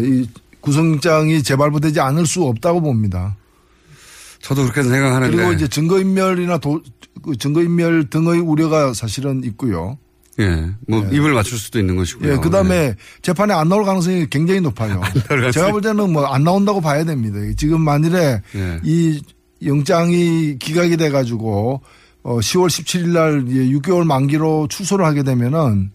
이 0.04 0.28
구속영장이 0.60 1.42
재발부되지 1.42 1.98
않을 1.98 2.24
수 2.24 2.44
없다고 2.44 2.80
봅니다. 2.82 3.36
저도 4.42 4.62
그렇게 4.62 4.84
생각하는데. 4.84 5.36
그리고 5.36 5.52
이제 5.52 5.66
증거인멸이나 5.66 6.58
도, 6.58 6.80
그 7.24 7.36
증거인멸 7.36 8.10
등의 8.10 8.38
우려가 8.38 8.94
사실은 8.94 9.42
있고요. 9.42 9.98
예. 10.40 10.66
뭐 10.88 11.00
입을 11.12 11.32
맞출 11.32 11.58
수도 11.58 11.78
있는 11.78 11.96
것이고요. 11.96 12.32
예, 12.32 12.36
그 12.38 12.50
다음에 12.50 12.94
재판에 13.22 13.54
안 13.54 13.68
나올 13.68 13.84
가능성이 13.84 14.26
굉장히 14.30 14.60
높아요. 14.60 15.00
제가 15.52 15.70
볼 15.70 15.80
때는 15.80 16.12
뭐 16.12 16.26
안 16.26 16.42
나온다고 16.44 16.80
봐야 16.80 17.04
됩니다. 17.04 17.38
지금 17.56 17.80
만일에 17.82 18.40
예. 18.56 18.80
이 18.82 19.22
영장이 19.64 20.58
기각이 20.58 20.96
돼 20.96 21.10
가지고 21.10 21.82
어 22.22 22.38
10월 22.38 22.66
17일 22.68 23.08
날 23.08 23.44
이제 23.48 23.60
6개월 23.78 24.04
만기로 24.04 24.68
출소를 24.68 25.04
하게 25.04 25.22
되면은 25.22 25.90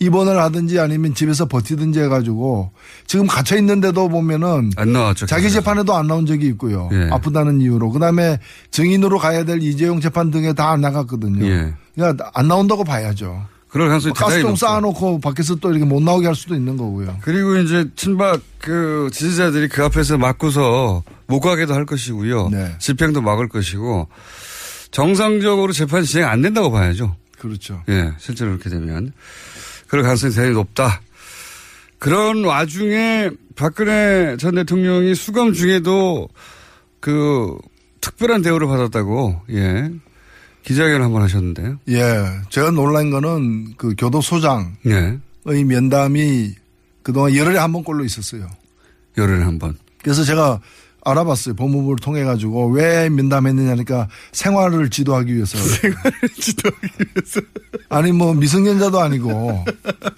입원을 0.00 0.40
하든지 0.40 0.80
아니면 0.80 1.14
집에서 1.14 1.46
버티든지 1.46 2.00
해가지고 2.00 2.72
지금 3.06 3.26
갇혀 3.26 3.56
있는데도 3.58 4.08
보면은 4.08 4.70
안 4.76 4.92
나왔죠. 4.92 5.26
자기. 5.26 5.50
재판에도 5.50 5.94
안 5.94 6.06
나온 6.08 6.26
적이 6.26 6.46
있고요. 6.48 6.88
예. 6.92 7.08
아프다는 7.12 7.60
이유로. 7.60 7.90
그 7.90 7.98
다음에 8.00 8.38
증인으로 8.72 9.18
가야 9.18 9.44
될 9.44 9.62
이재용 9.62 10.00
재판 10.00 10.30
등에 10.30 10.52
다 10.52 10.70
안 10.72 10.80
나갔거든요. 10.80 11.46
예. 11.46 11.72
그러니까 11.94 12.30
안 12.34 12.48
나온다고 12.48 12.82
봐야죠. 12.82 13.46
그럴 13.74 13.88
가능성이 13.88 14.14
대단히 14.14 14.34
가스통. 14.34 14.54
쌓아놓고 14.54 15.18
밖에서 15.18 15.56
또 15.56 15.70
이렇게 15.70 15.84
못 15.84 16.00
나오게 16.00 16.26
할 16.26 16.36
수도 16.36 16.54
있는 16.54 16.76
거고요. 16.76 17.18
그리고 17.22 17.56
이제 17.56 17.84
친박 17.96 18.40
그 18.60 19.10
지지자들이 19.12 19.66
그 19.66 19.82
앞에서 19.82 20.16
막고서 20.16 21.02
못 21.26 21.40
가게도 21.40 21.74
할 21.74 21.84
것이고요. 21.84 22.50
네. 22.50 22.76
집행도 22.78 23.20
막을 23.20 23.48
것이고 23.48 24.06
정상적으로 24.92 25.72
재판이 25.72 26.06
진행 26.06 26.28
안 26.28 26.40
된다고 26.40 26.70
봐야죠. 26.70 27.16
그렇죠. 27.36 27.82
예, 27.88 28.12
실제로 28.18 28.52
그렇게 28.52 28.70
되면 28.70 29.12
그럴 29.88 30.04
가능성이 30.04 30.32
대단히 30.32 30.54
높다. 30.54 31.00
그런 31.98 32.44
와중에 32.44 33.30
박근혜 33.56 34.36
전 34.36 34.54
대통령이 34.54 35.16
수감 35.16 35.52
중에도 35.52 36.28
그 37.00 37.58
특별한 38.00 38.42
대우를 38.42 38.68
받았다고 38.68 39.40
예 39.50 39.90
기자회견 40.64 41.00
을 41.00 41.04
한번 41.04 41.22
하셨는데요. 41.22 41.78
예. 41.88 42.24
제가 42.48 42.70
놀란 42.70 43.10
거는 43.10 43.74
그 43.76 43.94
교도소장의 43.96 44.74
예, 44.86 45.64
면담이 45.64 46.54
그동안 47.02 47.36
열흘에 47.36 47.58
한 47.58 47.72
번꼴로 47.72 48.04
있었어요. 48.04 48.48
열흘에 49.16 49.42
한 49.42 49.58
번. 49.58 49.76
그래서 50.02 50.24
제가 50.24 50.60
알아봤어요. 51.04 51.54
법무부를 51.54 51.98
통해 51.98 52.24
가지고 52.24 52.68
왜 52.70 53.10
면담했느냐니까 53.10 54.08
생활을 54.32 54.88
지도하기 54.88 55.34
위해서. 55.34 55.58
생활을 55.80 56.12
지도하기 56.40 56.88
위해서. 57.14 57.40
아니 57.90 58.12
뭐 58.12 58.32
미성년자도 58.32 58.98
아니고 59.00 59.64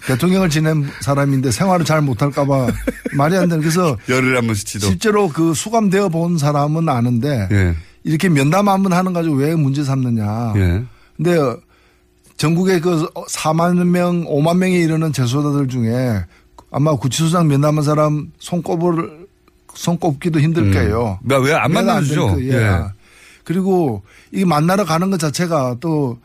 대통령을 0.07 0.49
지낸 0.49 0.89
사람인데 1.01 1.51
생활을 1.51 1.85
잘 1.85 2.01
못할까봐 2.01 2.67
말이 3.15 3.35
안 3.35 3.49
되는. 3.49 3.59
그래서 3.59 3.97
열흘에 4.07 4.35
한 4.35 4.47
번씩 4.47 4.65
지도. 4.65 4.87
실제로 4.87 5.27
그 5.27 5.53
수감되어 5.53 6.07
본 6.07 6.37
사람은 6.37 6.87
아는데 6.87 7.49
예, 7.51 7.75
이렇게 8.07 8.29
면담 8.29 8.67
한 8.69 8.83
번 8.83 8.93
하는 8.93 9.13
가지고 9.13 9.35
왜 9.35 9.55
문제 9.55 9.83
삼느냐. 9.83 10.53
예, 10.55 10.83
근데 11.15 11.37
전국에 12.37 12.79
그 12.79 13.07
4만 13.29 13.83
명, 13.87 14.25
5만 14.25 14.57
명에 14.57 14.77
이르는 14.77 15.11
재소자들 15.13 15.67
중에 15.67 16.23
아마 16.71 16.95
구치소장 16.95 17.47
면담한 17.47 17.83
사람 17.83 18.31
손꼽을 18.39 19.27
손꼽기도 19.73 20.39
힘들 20.39 20.71
거예요. 20.71 21.19
음. 21.23 21.43
왜안 21.43 21.71
만나주죠? 21.71 22.35
될 22.37 22.49
거예요. 22.51 22.53
예. 22.61 22.81
그리고 23.43 24.03
이 24.31 24.43
만나러 24.45 24.83
가는 24.85 25.09
것 25.09 25.19
자체가 25.19 25.77
또 25.79 26.17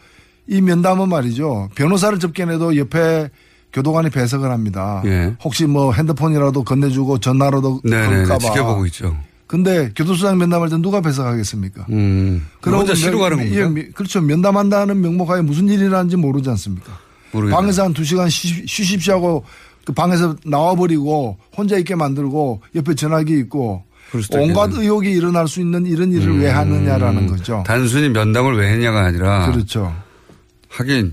이 0.49 0.61
면담은 0.61 1.09
말이죠. 1.09 1.69
변호사를 1.77 2.19
접견해도 2.19 2.77
옆에 2.77 3.31
교도관이 3.73 4.11
배석을 4.11 4.51
합니다. 4.51 5.01
예. 5.07 5.35
혹시 5.45 5.67
뭐 5.67 5.93
핸드폰이라도 5.93 6.65
건네주고 6.65 7.19
전화라도 7.19 7.81
네네, 7.85 8.07
걸까봐. 8.27 8.39
지켜보고 8.41 8.87
있죠. 8.87 9.17
근데 9.53 9.91
교도소장 9.95 10.39
면담할 10.39 10.71
때 10.71 10.79
누가 10.79 11.03
배석하겠습니까? 11.03 11.85
음, 11.91 12.47
그럼 12.63 12.79
혼자 12.81 12.95
면- 12.95 12.97
쉬러 12.97 13.19
가는 13.19 13.37
겁니까? 13.37 13.55
예, 13.61 13.67
미- 13.67 13.91
그렇죠. 13.91 14.23
면담한다는 14.23 14.99
명목하에 15.03 15.43
무슨 15.43 15.69
일이 15.69 15.83
일어나는지 15.83 16.17
모르지 16.17 16.49
않습니까? 16.49 16.91
모르겠네요. 17.33 17.61
방에서 17.61 17.85
한 17.85 17.93
두 17.93 18.03
시간 18.03 18.31
쉬, 18.31 18.65
쉬십시오 18.67 19.13
하고 19.17 19.45
그 19.85 19.93
방에서 19.93 20.37
나와버리고 20.47 21.37
혼자 21.55 21.77
있게 21.77 21.95
만들고 21.97 22.63
옆에 22.77 22.95
전화기 22.95 23.39
있고 23.41 23.83
온갖. 24.33 24.71
의혹이 24.73 25.11
일어날 25.11 25.47
수 25.49 25.61
있는 25.61 25.85
이런 25.85 26.13
일을 26.13 26.39
왜 26.41 26.49
하느냐라는 26.49 27.27
거죠. 27.27 27.59
음. 27.59 27.63
단순히 27.65 28.09
면담을 28.09 28.57
왜 28.57 28.73
했냐가 28.73 29.05
아니라 29.05 29.51
그렇죠. 29.53 29.95
하긴 30.71 31.13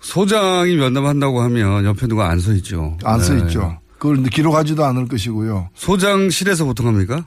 소장이 0.00 0.74
면담한다고 0.74 1.40
하면 1.42 1.84
옆에 1.84 2.08
누가 2.08 2.30
안 2.30 2.40
서 2.40 2.52
있죠. 2.54 2.98
안써 3.04 3.34
네. 3.34 3.42
있죠. 3.42 3.78
그걸 3.98 4.24
기록하지도 4.24 4.84
않을 4.84 5.06
것이고요. 5.06 5.68
소장실에서 5.74 6.64
보통 6.64 6.88
합니까? 6.88 7.24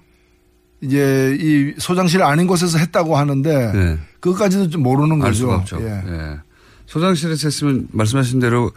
이제 0.81 1.35
이 1.39 1.73
소장실 1.79 2.21
아닌 2.23 2.45
곳에서 2.47 2.77
했다고 2.77 3.17
하는데 3.17 3.71
네. 3.71 3.97
그것까지도 4.19 4.69
좀 4.69 4.83
모르는 4.83 5.21
알 5.23 5.31
거죠. 5.31 5.63
예. 5.81 5.85
예. 6.07 6.37
소장실에서 6.85 7.47
했으면 7.47 7.87
말씀하신 7.91 8.39
대로 8.39 8.71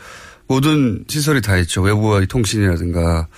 모든 0.47 1.04
시설이 1.09 1.42
다 1.42 1.57
있죠. 1.59 1.83
외부와의 1.83 2.26
통신이라든가. 2.26 3.28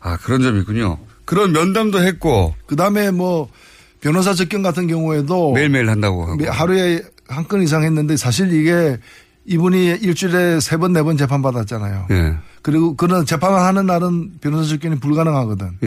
아, 0.00 0.16
그런 0.18 0.42
점이 0.42 0.60
있군요. 0.60 0.98
그런 1.24 1.52
면담도 1.52 2.02
했고. 2.02 2.54
그 2.66 2.74
다음에 2.74 3.10
뭐 3.12 3.48
변호사 4.00 4.34
접견 4.34 4.62
같은 4.62 4.88
경우에도 4.88 5.52
매일매일 5.52 5.88
한다고 5.90 6.22
하고. 6.24 6.36
매- 6.36 6.48
하루에 6.48 7.02
한 7.28 7.44
건 7.46 7.62
이상 7.62 7.84
했는데 7.84 8.16
사실 8.16 8.52
이게 8.52 8.98
이분이 9.44 9.98
일주일에 10.02 10.58
세 10.60 10.76
번, 10.76 10.92
네 10.92 11.02
번 11.02 11.16
재판 11.16 11.40
받았잖아요. 11.42 12.06
예. 12.10 12.34
그리고 12.62 12.96
그런 12.96 13.24
재판을 13.24 13.58
하는 13.60 13.86
날은 13.86 14.32
변호사 14.40 14.68
접견이 14.68 14.98
불가능하거든. 14.98 15.78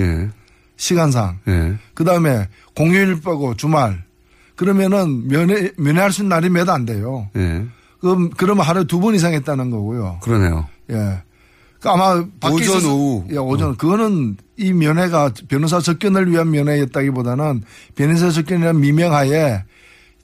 예. 0.75 0.77
시간상. 0.77 1.39
예. 1.47 1.75
그 1.93 2.03
다음에 2.03 2.47
공휴일 2.75 3.15
빼고 3.21 3.55
주말. 3.55 4.03
그러면은 4.55 5.27
면회, 5.27 5.71
면회할 5.77 6.11
수 6.11 6.21
있는 6.21 6.29
날이 6.29 6.49
몇 6.49 6.69
안 6.69 6.85
돼요. 6.85 7.29
예. 7.35 7.65
그럼, 7.99 8.29
그러면 8.37 8.65
하루에 8.65 8.83
두번 8.85 9.15
이상 9.15 9.33
했다는 9.33 9.69
거고요. 9.71 10.19
그러네요. 10.21 10.67
예. 10.91 11.21
그 11.79 11.89
아마 11.89 12.23
오전, 12.51 12.85
오후. 12.85 13.25
예, 13.31 13.37
오전. 13.37 13.75
그거는 13.77 14.37
이 14.57 14.73
면회가 14.73 15.31
변호사 15.47 15.79
접견을 15.79 16.31
위한 16.31 16.49
면회였다기보다는 16.51 17.63
변호사 17.95 18.29
접견이라는 18.31 18.79
미명하에 18.81 19.63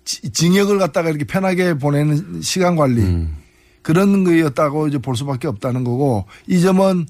지- 0.05 0.29
징역을 0.31 0.79
갖다가 0.79 1.09
이렇게 1.09 1.25
편하게 1.25 1.75
보내는 1.75 2.41
시간 2.41 2.75
관리 2.75 3.01
음. 3.01 3.35
그런 3.83 4.23
거였다고 4.23 4.87
이제 4.87 4.97
볼 4.97 5.15
수밖에 5.15 5.47
없다는 5.47 5.83
거고 5.83 6.25
이 6.47 6.61
점은 6.61 7.05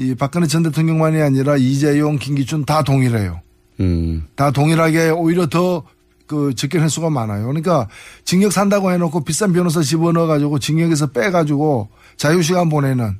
이 0.00 0.14
박근혜 0.14 0.46
전 0.46 0.62
대통령만이 0.62 1.20
아니라 1.20 1.58
이재용, 1.58 2.16
김기춘 2.18 2.64
다 2.64 2.82
동일해요. 2.82 3.42
음. 3.80 4.24
다 4.34 4.50
동일하게 4.50 5.10
오히려 5.10 5.46
더그 5.46 6.54
접견 6.56 6.82
횟수가 6.82 7.10
많아요. 7.10 7.46
그러니까 7.46 7.86
징역 8.24 8.50
산다고 8.50 8.90
해놓고 8.92 9.24
비싼 9.24 9.52
변호사 9.52 9.82
집어넣어 9.82 10.26
가지고 10.26 10.58
징역에서 10.58 11.08
빼 11.08 11.30
가지고 11.30 11.90
자유시간 12.16 12.70
보내는 12.70 13.18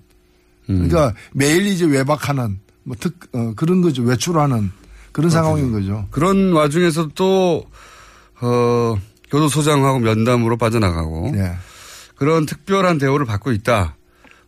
그러니까 0.66 1.14
매일 1.32 1.66
이제 1.66 1.84
외박하는 1.84 2.60
뭐 2.84 2.96
특, 2.98 3.14
어, 3.32 3.52
그런 3.56 3.82
거죠. 3.82 4.02
외출하는 4.02 4.70
그런 5.12 5.30
상황인 5.30 5.72
거죠. 5.72 6.06
그런 6.10 6.52
와중에서 6.52 7.10
또, 7.14 7.66
어, 8.40 8.96
교도소장하고 9.30 9.98
면담으로 9.98 10.56
빠져나가고. 10.56 11.32
예. 11.34 11.56
그런 12.14 12.46
특별한 12.46 12.98
대우를 12.98 13.26
받고 13.26 13.52
있다. 13.52 13.96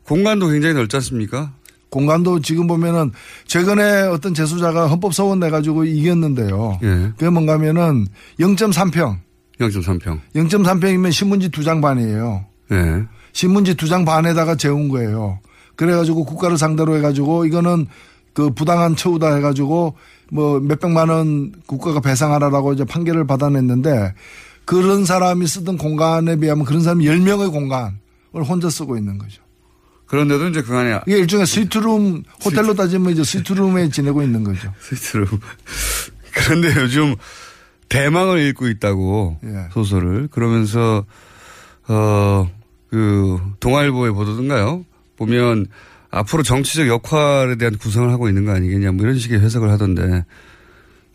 공간도 0.05 0.49
굉장히 0.49 0.75
넓지 0.75 0.97
않습니까? 0.97 1.53
공간도 1.93 2.41
지금 2.41 2.67
보면은 2.67 3.13
최근에 3.47 4.03
어떤 4.09 4.33
재수자가 4.33 4.89
헌법 4.89 5.13
소원 5.13 5.39
내가지고 5.41 5.85
이겼는데요. 5.85 6.79
예. 6.83 7.13
그게 7.17 7.29
뭔가 7.29 7.53
하면은 7.53 8.07
0.3평. 8.41 9.19
0.3평. 9.61 10.19
0.3평이면 10.35 11.13
신문지 11.13 11.51
두 11.51 11.63
장 11.63 11.81
반이에요. 11.83 12.47
예. 12.73 13.03
신문지 13.33 13.75
두 13.77 13.87
장 13.89 14.07
반에다가 14.07 14.57
재운 14.57 14.89
거예요. 14.89 15.39
그래가지고 15.77 16.25
국가를 16.25 16.57
상대로 16.57 16.97
해가지고 16.97 17.45
이거는 17.45 17.87
그 18.33 18.51
부당한 18.51 18.97
처우다 18.97 19.35
해가지고 19.37 19.95
뭐 20.31 20.61
몇백만 20.61 21.11
원 21.11 21.53
국가가 21.67 22.01
배상하라라고 22.01 22.73
이제 22.73 22.85
판결을 22.85 23.27
받아냈는데 23.27 24.15
그런 24.65 25.05
사람이 25.05 25.47
쓰던 25.47 25.77
공간에 25.77 26.37
비하면 26.37 26.65
그런 26.65 26.81
사람이 26.81 27.05
10명의 27.05 27.53
공간을 27.53 27.93
혼자 28.49 28.71
쓰고 28.71 28.97
있는 28.97 29.19
거죠. 29.19 29.42
그런데도 30.13 30.49
이제 30.49 30.61
그 30.61 30.77
안에 30.77 31.01
이게 31.07 31.17
일종의 31.21 31.47
스위트룸, 31.47 32.25
호텔로 32.45 32.75
따지면 32.75 33.15
이제 33.15 33.25
스위트룸에 33.25 33.89
지내고 33.89 34.23
있는 34.23 34.45
거죠. 34.45 34.71
스위트룸. 34.79 35.27
그런데 36.35 36.69
요즘 36.83 37.17
대망을 37.89 38.47
읽고 38.49 38.69
있다고 38.69 39.39
예. 39.43 39.69
소설을 39.73 40.29
그러면서 40.31 41.07
어그 41.89 43.41
동아일보에 43.59 44.11
보도든가요 44.11 44.85
보면 45.17 45.67
앞으로 46.11 46.43
정치적 46.43 46.89
역할에 46.89 47.57
대한 47.57 47.79
구상을 47.79 48.11
하고 48.11 48.29
있는 48.29 48.45
거 48.45 48.53
아니겠냐 48.53 48.93
뭐 48.93 49.05
이런 49.05 49.19
식의 49.19 49.41
해석을 49.41 49.71
하던데 49.71 50.27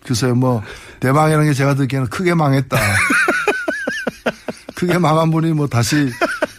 글쎄요, 0.07 0.33
뭐, 0.33 0.63
대망이라는 1.01 1.47
게 1.47 1.53
제가 1.53 1.75
듣기에는 1.75 2.07
크게 2.07 2.33
망했다. 2.33 2.77
크게 4.75 4.97
망한 4.97 5.31
분이 5.31 5.51
뭐 5.51 5.67
다시 5.67 6.09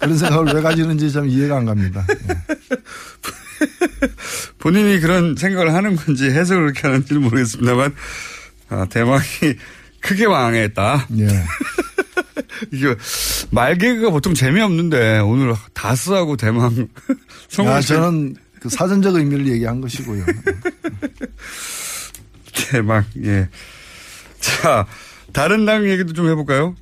그런 0.00 0.18
생각을 0.18 0.54
왜 0.54 0.60
가지는지 0.60 1.10
참 1.10 1.26
이해가 1.26 1.56
안 1.56 1.64
갑니다. 1.64 2.04
예. 3.62 4.08
본인이 4.58 5.00
그런 5.00 5.36
생각을 5.36 5.74
하는 5.74 5.96
건지 5.96 6.30
해석을 6.30 6.72
그렇게 6.72 6.88
하는지는 6.88 7.22
모르겠습니다만 7.22 7.94
아, 8.70 8.86
대망이 8.88 9.22
크게 10.00 10.26
망했다. 10.26 11.08
예. 11.18 11.28
이게 12.72 12.94
말개그가 13.50 14.10
보통 14.10 14.34
재미없는데 14.34 15.18
오늘 15.20 15.54
다스하고 15.74 16.36
대망 16.36 16.88
성공 17.48 17.74
아, 17.74 17.80
저는 17.80 18.36
그 18.60 18.68
사전적 18.68 19.14
의미를 19.14 19.46
얘기한 19.48 19.80
것이고요. 19.80 20.24
대망 22.52 23.04
예. 23.24 23.48
자 24.40 24.86
다른 25.32 25.64
당 25.64 25.88
얘기도 25.88 26.12
좀 26.12 26.28
해볼까요? 26.28 26.74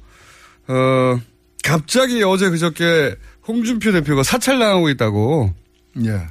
어 0.69 1.21
갑자기 1.62 2.23
어제 2.23 2.51
그저께 2.51 3.17
홍준표 3.47 3.93
대표가 3.93 4.23
사찰당하고 4.23 4.89
있다고 4.91 5.55
예. 6.05 6.27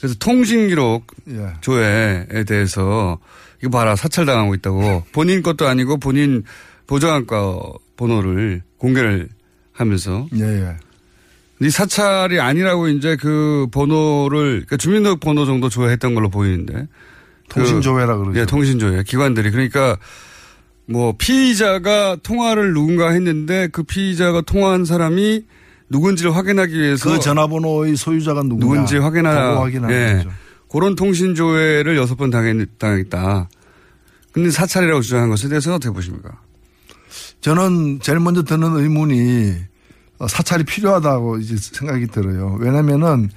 그래서 0.00 0.14
통신기록 0.18 1.06
예. 1.30 1.54
조회에 1.60 2.44
대해서 2.46 3.18
이거 3.60 3.70
봐라 3.70 3.96
사찰당하고 3.96 4.54
있다고 4.54 5.04
본인 5.12 5.42
것도 5.42 5.66
아니고 5.66 5.98
본인 5.98 6.44
보좌관과 6.86 7.60
번호를 7.96 8.62
공개를 8.78 9.28
하면서 9.72 10.26
예, 10.36 10.42
예. 10.42 10.76
이 11.60 11.70
사찰이 11.70 12.40
아니라고 12.40 12.88
이제 12.88 13.16
그 13.16 13.66
번호를 13.72 14.50
그러니까 14.50 14.76
주민등록 14.76 15.20
번호 15.20 15.44
정도 15.44 15.68
조회했던 15.68 16.14
걸로 16.14 16.30
보이는데 16.30 16.86
통신조회라 17.48 18.16
그러죠. 18.16 18.38
예, 18.38 18.46
통신조회 18.46 19.02
기관들이 19.02 19.50
그러니까 19.50 19.96
뭐 20.86 21.14
피의자가 21.18 22.16
통화를 22.22 22.72
누군가 22.72 23.10
했는데 23.10 23.68
그 23.72 23.82
피의자가 23.82 24.42
통화한 24.42 24.84
사람이 24.84 25.44
누군지를 25.90 26.34
확인하기 26.36 26.78
위해서 26.78 27.10
그 27.10 27.20
전화번호의 27.20 27.96
소유자가 27.96 28.42
누구냐. 28.42 28.60
누군지 28.60 28.96
확인하라. 28.98 29.50
보고 29.50 29.64
확인하는 29.64 29.94
예. 29.94 30.16
거죠. 30.18 30.30
그런 30.70 30.94
통신 30.94 31.34
조회를 31.34 31.96
여섯 31.96 32.16
번 32.16 32.30
당했, 32.30 32.78
당했다. 32.78 33.48
근데 34.32 34.50
사찰이라고 34.50 35.00
주장한 35.00 35.30
것에 35.30 35.48
대해서는 35.48 35.76
어떻게 35.76 35.92
보십니까? 35.92 36.30
저는 37.40 38.00
제일 38.02 38.20
먼저 38.20 38.42
드는 38.42 38.76
의문이 38.76 39.54
어, 40.18 40.28
사찰이 40.28 40.64
필요하다고 40.64 41.38
이제 41.38 41.56
생각이 41.56 42.08
들어요. 42.08 42.56
왜냐면은 42.60 43.30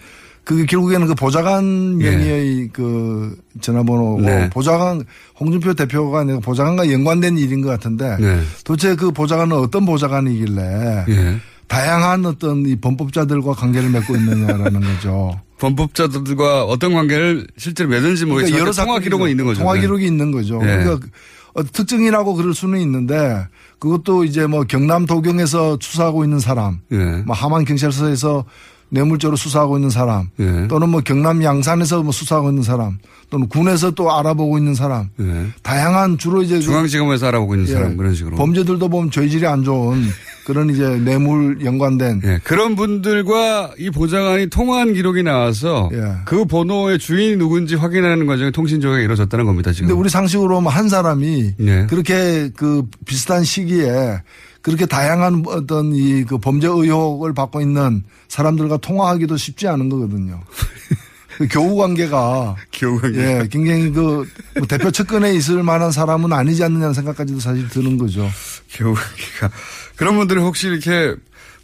그게 0.44 0.66
결국에는 0.66 1.08
그 1.08 1.14
보좌관 1.16 1.98
명의의 2.00 2.70
그 2.74 3.38
전화번호고 3.62 4.22
네. 4.22 4.50
보좌관 4.50 5.04
홍준표 5.40 5.76
대표가 5.76 6.22
아니라 6.22 6.40
보좌관과 6.40 6.92
연관된 6.92 7.38
일인 7.38 7.62
것 7.62 7.70
같은데 7.70 8.18
네. 8.20 8.42
도대체 8.66 8.96
그 8.96 9.12
보좌관은 9.12 9.56
어떤 9.56 9.86
보좌관이길래 9.86 11.06
예. 11.10 11.38
다양한 11.72 12.26
어떤 12.26 12.66
이 12.66 12.76
범법자들과 12.76 13.54
관계를 13.54 13.90
맺고 13.92 14.14
있느냐라는 14.18 14.82
거죠. 14.82 15.40
범법자들과 15.60 16.66
어떤 16.66 16.94
관계를 16.94 17.48
실제로 17.56 17.90
맺은지 17.90 18.26
모르겠지만 18.26 18.60
그러니까 18.60 18.84
통화 18.84 18.94
사건이죠. 18.96 19.04
기록은 19.06 19.30
있는 19.30 19.46
거죠. 19.46 19.60
통화 19.62 19.76
네. 19.76 19.80
기록이 19.80 20.06
있는 20.06 20.32
거죠. 20.32 20.60
네. 20.62 20.84
그러니까 20.84 21.08
어, 21.54 21.64
특정이라고 21.64 22.34
그럴 22.36 22.54
수는 22.54 22.80
있는데 22.82 23.48
그것도 23.80 24.26
이제 24.26 24.48
뭐 24.48 24.66
경남 24.66 25.06
도경에서 25.06 25.78
수사하고 25.80 26.26
있는 26.26 26.40
사람, 26.40 26.80
예. 26.92 26.98
뭐 27.26 27.34
하만 27.34 27.64
경찰서에서 27.64 28.44
뇌물죄로 28.90 29.38
수사하고 29.38 29.78
있는 29.78 29.90
사람, 29.90 30.28
예. 30.42 30.68
또는 30.68 30.90
뭐 30.90 31.00
경남 31.00 31.42
양산에서 31.42 32.04
뭐 32.04 32.12
수사하고 32.12 32.50
있는 32.50 32.64
사람, 32.64 32.98
또는 33.30 33.48
군에서 33.48 33.92
또 33.92 34.14
알아보고 34.14 34.58
있는 34.58 34.76
사람, 34.76 35.10
예. 35.22 35.48
다양한 35.64 36.18
주로 36.18 36.42
이제 36.42 36.56
그 36.56 36.62
중앙지검에서 36.62 37.28
알아보고 37.28 37.56
있는 37.56 37.70
예, 37.70 37.74
사람 37.74 37.96
그런 37.96 38.14
식으로. 38.14 38.36
범죄들도 38.36 38.90
보면 38.90 39.10
죄질이 39.10 39.48
안 39.48 39.64
좋은 39.64 40.04
그런 40.46 40.70
이제 40.70 40.88
뇌물 40.98 41.64
연관된 41.64 42.22
예. 42.24 42.40
그런 42.44 42.76
분들과 42.76 43.74
이 43.78 43.90
보좌관이 43.90 44.50
통화한 44.50 44.94
기록이 44.94 45.24
나와서 45.24 45.90
예. 45.94 46.16
그 46.26 46.46
번호의 46.46 47.00
주인이 47.00 47.38
누군지 47.38 47.76
확인하는 47.76 48.26
과정에 48.26 48.52
통신 48.52 48.82
조회가 48.82 49.00
이루어졌다는 49.00 49.46
겁니다. 49.46 49.72
지금. 49.72 49.88
근데 49.90 50.00
우리 50.00 50.10
상식으로 50.10 50.56
보면 50.56 50.72
한 50.72 50.90
사람이 50.90 51.54
네. 51.58 51.86
그렇게 51.88 52.50
그 52.56 52.84
비슷한 53.06 53.44
시기에 53.44 54.22
그렇게 54.62 54.86
다양한 54.86 55.44
어떤 55.48 55.94
이 55.96 56.24
그 56.28 56.38
범죄 56.38 56.68
의혹을 56.68 57.34
받고 57.34 57.62
있는 57.62 58.04
사람들과 58.28 58.78
통화하기도 58.78 59.36
쉽지 59.38 59.68
않은 59.68 59.90
거거든요. 59.90 60.40
그 61.42 61.48
교우 61.50 61.76
관계가 61.78 62.56
교우 62.74 63.00
관계. 63.00 63.20
예, 63.20 63.48
굉장히 63.50 63.92
그 63.92 64.26
뭐 64.58 64.68
대표 64.68 64.92
측근에 64.92 65.34
있을 65.34 65.64
만한 65.64 65.92
사람은 65.92 66.32
아니지 66.34 66.64
않느냐는 66.64 66.94
생각까지도 66.94 67.40
사실 67.40 67.68
드는 67.70 67.98
거죠. 67.98 68.30
교우 68.74 68.94
관계가 68.94 69.50
그런 69.96 70.18
분들이 70.18 70.40
혹시 70.40 70.68
이렇게 70.68 71.16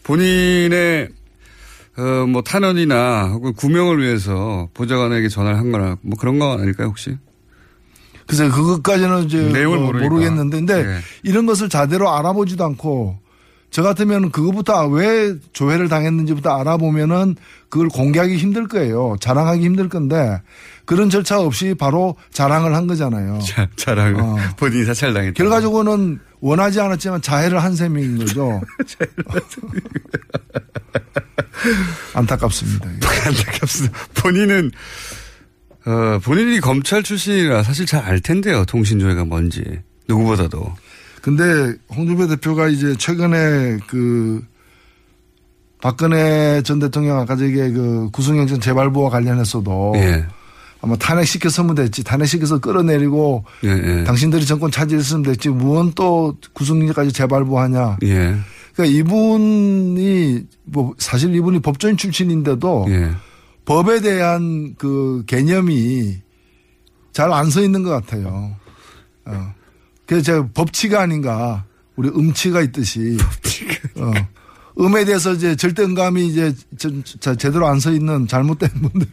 본인의 0.04 1.10
어, 1.98 2.26
뭐 2.28 2.42
탄원이나 2.44 3.26
혹은 3.34 3.54
구명을 3.54 4.02
위해서 4.02 4.70
보좌관에게 4.74 5.30
전화를 5.30 5.58
한 5.58 5.72
거나 5.72 5.98
뭐 6.02 6.18
그런 6.18 6.38
거 6.40 6.54
아닐까요 6.58 6.88
혹시? 6.88 7.18
글쎄 8.28 8.50
그것까지는 8.50 9.24
이제 9.26 9.38
내용을 9.52 9.80
뭐. 9.80 9.94
모르겠는데 9.94 10.58
근데 10.58 10.74
예. 10.86 10.98
이런 11.24 11.46
것을 11.46 11.70
자대로 11.70 12.10
알아보지도 12.14 12.64
않고 12.66 13.18
저 13.70 13.84
같으면 13.84 14.32
그거부터 14.32 14.88
왜 14.88 15.36
조회를 15.54 15.90
당했는지부터 15.90 16.50
알아보면은 16.60 17.36
그걸 17.70 17.90
공개하기 17.90 18.38
힘들 18.38 18.68
거예요. 18.68 19.18
자랑하기 19.20 19.64
힘들 19.64 19.90
건데 19.90 20.42
그런 20.86 21.10
절차 21.10 21.40
없이 21.40 21.76
바로 21.78 22.16
자랑을 22.32 22.74
한 22.76 22.88
거잖아요. 22.88 23.40
자, 23.46 23.68
자랑 23.76 24.16
어. 24.20 24.38
본인이 24.58 24.86
사찰당했다. 24.86 25.34
결과적으로는 25.34 26.20
원하지 26.40 26.80
않았지만 26.80 27.22
자해를 27.22 27.62
한 27.62 27.76
셈인 27.76 28.18
거죠. 28.20 28.62
안타깝습니다. 32.14 32.88
안타깝습니다. 33.26 33.98
본인은 34.16 34.72
어, 35.86 36.20
본인이 36.24 36.60
검찰 36.60 37.04
출신이라 37.04 37.64
사실 37.64 37.86
잘 37.86 38.04
알 38.08 38.20
텐데요. 38.22 38.64
통신조회가 38.66 39.26
뭔지 39.26 39.64
누구보다도. 40.08 40.74
근데 41.28 41.76
홍준표 41.94 42.26
대표가 42.28 42.70
이제 42.70 42.96
최근에 42.96 43.80
그 43.86 44.42
박근혜 45.82 46.62
전 46.62 46.80
대통령 46.80 47.20
아까 47.20 47.36
저게 47.36 47.70
그 47.70 48.10
구속영장 48.14 48.62
재발부와 48.62 49.10
관련해서도 49.10 49.92
예. 49.98 50.26
아마 50.80 50.96
탄핵시켜서면 50.96 51.76
됐지 51.76 52.02
탄핵시켜서 52.06 52.60
끌어내리고 52.60 53.44
예, 53.66 53.70
예. 53.72 54.04
당신들이 54.06 54.46
정권 54.46 54.72
차지했으면 54.72 55.24
됐지 55.24 55.50
무언 55.50 55.92
또 55.96 56.38
구속영장까지 56.54 57.12
재발부하냐. 57.12 57.98
예. 58.04 58.36
그러니까 58.74 58.98
이분이 58.98 60.46
뭐 60.64 60.96
사실 60.98 61.36
이분이 61.36 61.60
법조인 61.60 61.98
출신인데도 61.98 62.86
예. 62.88 63.12
법에 63.66 64.00
대한 64.00 64.76
그 64.78 65.24
개념이 65.28 66.20
잘 67.12 67.34
안 67.34 67.50
서 67.50 67.62
있는 67.62 67.84
것 67.84 67.90
같아요. 67.90 68.56
어. 69.26 69.57
그래서 70.08 70.24
제가 70.24 70.48
법치가 70.56 71.02
아닌가. 71.02 71.66
우리 71.96 72.10
음치가 72.10 72.62
있듯이. 72.62 73.18
어. 73.96 74.12
음에 74.80 75.06
대해서 75.06 75.34
이제 75.34 75.56
절대 75.56 75.84
음감이 75.84 76.28
이제 76.28 76.54
저- 76.78 76.92
저- 77.20 77.36
제대로 77.36 77.68
안 77.68 77.80
서 77.80 77.92
있는 77.92 78.28
잘못된 78.28 78.70
분들. 78.70 79.08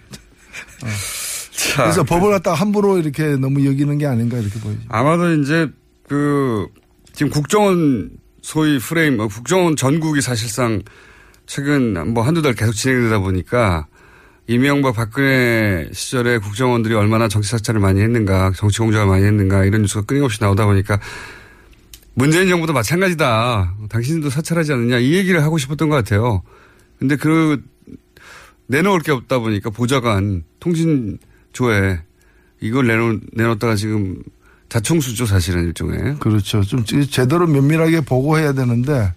자, 1.75 1.83
그래서 1.85 2.05
법을 2.05 2.31
갖다가 2.31 2.57
함부로 2.57 2.99
이렇게 2.99 3.37
너무 3.37 3.65
여기는 3.67 3.97
게 3.99 4.07
아닌가 4.07 4.39
이렇게 4.39 4.59
보이죠. 4.61 4.81
아마도 4.89 5.33
이제 5.41 5.69
그 6.07 6.67
지금 7.15 7.31
국정원 7.33 8.11
소위 8.43 8.79
프레임, 8.79 9.19
어, 9.21 9.29
국정원 9.29 9.75
전국이 9.77 10.21
사실상 10.21 10.83
최근 11.47 12.13
뭐 12.13 12.23
한두 12.23 12.43
달 12.43 12.55
계속 12.55 12.73
진행되다 12.73 13.19
보니까 13.21 13.87
이명박 14.47 14.95
박근혜 14.95 15.89
시절에 15.93 16.39
국정원들이 16.39 16.95
얼마나 16.95 17.29
정치 17.29 17.51
사찰을 17.51 17.81
많이 17.81 18.01
했는가, 18.03 18.53
정치 18.57 18.79
공작을 18.79 19.07
많이 19.07 19.25
했는가 19.25 19.65
이런 19.65 19.83
뉴스가 19.83 20.03
끊임없이 20.03 20.39
나오다 20.43 20.67
보니까 20.67 21.01
문재인 22.13 22.49
정부도 22.49 22.73
마찬가지다. 22.73 23.75
당신도 23.89 24.31
사찰하지 24.31 24.73
않느냐 24.73 24.99
이 24.99 25.15
얘기를 25.15 25.43
하고 25.43 25.57
싶었던 25.57 25.89
것 25.89 25.97
같아요. 25.97 26.43
근데 26.99 27.17
그 27.17 27.63
내놓을 28.67 29.01
게 29.01 29.13
없다 29.13 29.39
보니까 29.39 29.71
보좌관 29.71 30.45
통신조에 30.61 32.01
이걸 32.61 32.87
내놓, 32.87 33.21
내놓다가 33.33 33.77
지금 33.77 34.23
자총수죠 34.69 35.25
사실은 35.25 35.65
일종의. 35.67 36.17
그렇죠. 36.19 36.63
좀 36.63 36.85
제대로 36.85 37.47
면밀하게 37.47 38.03
보고해야 38.03 38.53
되는데 38.53 39.13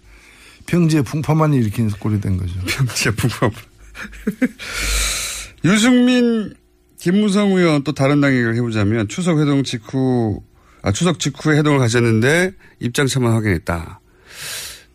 평지에 0.67 1.01
풍파만 1.01 1.53
일으킨 1.53 1.89
꼴이 1.89 2.21
된 2.21 2.37
거죠. 2.37 2.53
제품법. 2.95 3.53
유승민, 5.65 6.53
김무성 6.99 7.51
의원 7.51 7.83
또 7.83 7.91
다른 7.93 8.21
당 8.21 8.31
얘기를 8.31 8.55
해보자면 8.55 9.07
추석 9.07 9.39
회동 9.39 9.63
직후, 9.63 10.41
아, 10.81 10.91
추석 10.91 11.19
직후에 11.19 11.57
회동을 11.57 11.79
가졌는데 11.79 12.53
입장차만 12.79 13.31
확인했다. 13.33 13.99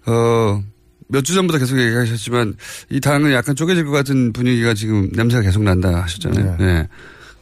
어, 0.07 0.63
몇 1.09 1.23
주 1.23 1.35
전부터 1.35 1.59
계속 1.59 1.79
얘기하셨지만 1.79 2.55
이 2.91 3.01
당은 3.01 3.33
약간 3.33 3.55
쪼개질 3.55 3.85
것 3.85 3.91
같은 3.91 4.33
분위기가 4.33 4.73
지금 4.75 5.11
냄새가 5.13 5.43
계속 5.43 5.63
난다 5.63 6.03
하셨잖아요. 6.03 6.57
네. 6.59 6.65
네. 6.65 6.89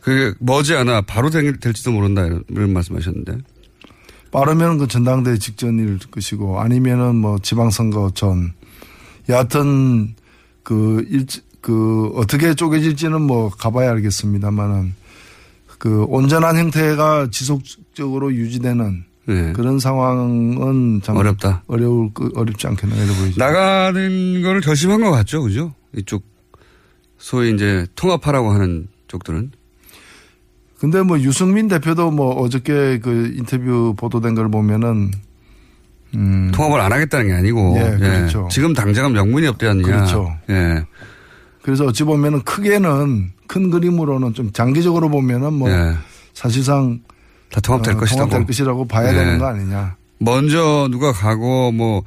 그게 0.00 0.34
머지않아 0.40 1.02
바로 1.02 1.30
될, 1.30 1.58
될지도 1.60 1.92
모른다 1.92 2.24
이런, 2.26 2.42
이런 2.50 2.72
말씀하셨는데. 2.72 3.38
빠르면 4.32 4.78
그 4.78 4.86
전당대회 4.86 5.38
직전일 5.38 5.98
것이고 6.10 6.60
아니면은 6.60 7.16
뭐 7.16 7.38
지방선거 7.40 8.12
전 8.14 8.52
여하튼 9.28 10.14
그 10.62 11.04
일, 11.08 11.26
그 11.60 12.10
어떻게 12.14 12.54
쪼개질지는 12.54 13.20
뭐 13.20 13.50
가봐야 13.50 13.90
알겠습니다만은 13.92 14.94
그 15.78 16.04
온전한 16.08 16.56
형태가 16.56 17.28
지속적으로 17.30 18.32
유지되는 18.34 19.04
네. 19.26 19.52
그런 19.52 19.78
상황은 19.78 21.00
참 21.02 21.16
어렵다. 21.16 21.62
어려울 21.66 22.12
거- 22.12 22.30
어렵지 22.34 22.66
않겠나 22.66 22.96
이래 22.96 23.06
보이죠. 23.14 23.38
나가는 23.38 24.42
거를 24.42 24.60
결심한 24.60 25.00
것 25.00 25.10
같죠, 25.10 25.42
그죠? 25.42 25.74
이쪽 25.96 26.24
소위 27.18 27.52
이제 27.54 27.86
통합하라고 27.94 28.50
하는 28.50 28.88
쪽들은. 29.08 29.52
근데 30.78 31.02
뭐 31.02 31.18
유승민 31.20 31.68
대표도 31.68 32.10
뭐 32.10 32.34
어저께 32.40 33.00
그 33.00 33.32
인터뷰 33.36 33.94
보도된 33.98 34.34
걸 34.34 34.50
보면은 34.50 35.10
음 36.14 36.50
통합을 36.52 36.80
안 36.80 36.92
하겠다는 36.92 37.26
게 37.28 37.32
아니고. 37.34 37.74
예, 37.78 37.96
그렇죠. 37.98 38.48
지금 38.50 38.72
당장은 38.72 39.12
명분이 39.12 39.46
없지 39.46 39.66
않느냐. 39.66 39.86
그렇죠. 39.86 40.32
예. 40.48 40.84
그래서 41.62 41.84
어찌 41.84 42.04
보면은 42.04 42.42
크게는 42.42 43.32
큰 43.46 43.70
그림으로는 43.70 44.34
좀 44.34 44.52
장기적으로 44.52 45.08
보면은 45.08 45.52
뭐 45.52 45.70
예. 45.70 45.94
사실상 46.32 47.00
다 47.50 47.60
통합될 47.60 47.94
어, 47.94 47.98
것이다. 47.98 48.16
통합될 48.20 48.46
것이라고 48.46 48.86
봐야 48.86 49.12
네. 49.12 49.18
되는 49.18 49.38
거 49.38 49.46
아니냐. 49.46 49.96
먼저 50.18 50.88
누가 50.90 51.12
가고 51.12 51.72
뭐 51.72 52.02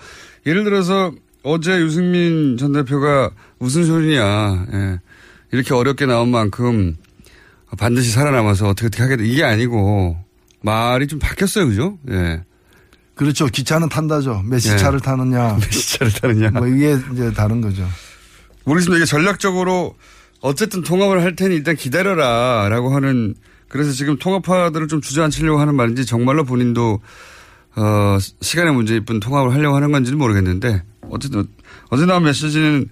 예를 0.45 0.63
들어서 0.63 1.11
어제 1.43 1.79
유승민 1.79 2.57
전 2.57 2.73
대표가 2.73 3.31
무슨 3.59 3.85
소리냐. 3.85 4.65
예. 4.73 4.99
이렇게 5.51 5.73
어렵게 5.73 6.05
나온 6.05 6.29
만큼 6.29 6.95
반드시 7.77 8.11
살아남아서 8.11 8.69
어떻게 8.69 8.87
어떻게 8.87 9.03
하겠다. 9.03 9.23
이게 9.23 9.43
아니고 9.43 10.17
말이 10.61 11.07
좀 11.07 11.19
바뀌었어요. 11.19 11.67
그죠? 11.67 11.97
예. 12.09 12.41
그렇죠. 13.15 13.45
기차는 13.45 13.89
탄다죠. 13.89 14.41
몇 14.45 14.55
예. 14.55 14.59
시차를 14.59 14.99
타느냐. 14.99 15.59
시차를 15.69 16.11
타느냐. 16.13 16.49
뭐 16.51 16.67
이게 16.67 16.97
이제 17.13 17.31
다른 17.33 17.61
거죠. 17.61 17.87
모르겠습니다. 18.65 18.97
이게 18.97 19.05
전략적으로 19.05 19.95
어쨌든 20.41 20.81
통합을 20.81 21.23
할 21.23 21.35
테니 21.35 21.55
일단 21.55 21.75
기다려라 21.75 22.67
라고 22.69 22.93
하는 22.95 23.35
그래서 23.67 23.91
지금 23.91 24.17
통합파들을 24.17 24.87
좀 24.87 25.01
주저앉히려고 25.01 25.59
하는 25.59 25.75
말인지 25.75 26.05
정말로 26.05 26.43
본인도 26.43 26.99
어, 27.75 28.17
시간의 28.41 28.73
문제일 28.73 29.01
뿐 29.01 29.19
통합을 29.19 29.53
하려고 29.53 29.75
하는 29.75 29.91
건지는 29.91 30.19
모르겠는데 30.19 30.83
어쨌든 31.09 31.47
어제 31.89 32.05
나온 32.05 32.23
메시지는 32.23 32.89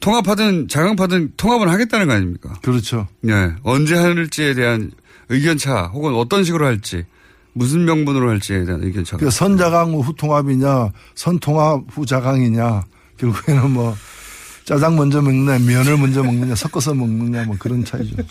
통합하든 0.00 0.68
자강파든 0.68 1.32
통합을 1.36 1.70
하겠다는 1.70 2.06
거 2.06 2.12
아닙니까? 2.14 2.54
그렇죠. 2.62 3.08
예. 3.28 3.54
언제 3.62 3.94
할지에 3.94 4.54
대한 4.54 4.90
의견차 5.28 5.86
혹은 5.92 6.14
어떤 6.14 6.44
식으로 6.44 6.66
할지 6.66 7.04
무슨 7.52 7.84
명분으로 7.84 8.28
할지에 8.28 8.64
대한 8.64 8.82
의견차가 8.82 9.24
그 9.24 9.30
선자강 9.30 9.92
후 9.94 10.14
통합이냐, 10.14 10.90
선통합 11.14 11.84
후 11.88 12.04
자강이냐. 12.04 12.84
결국에는 13.16 13.70
뭐 13.70 13.96
짜장 14.66 14.96
먼저 14.96 15.22
먹느냐, 15.22 15.58
면을 15.64 15.96
먼저 15.96 16.22
먹느냐, 16.24 16.54
섞어서 16.56 16.92
먹느냐, 16.92 17.44
뭐 17.44 17.54
그런 17.58 17.84
차이죠. 17.84 18.16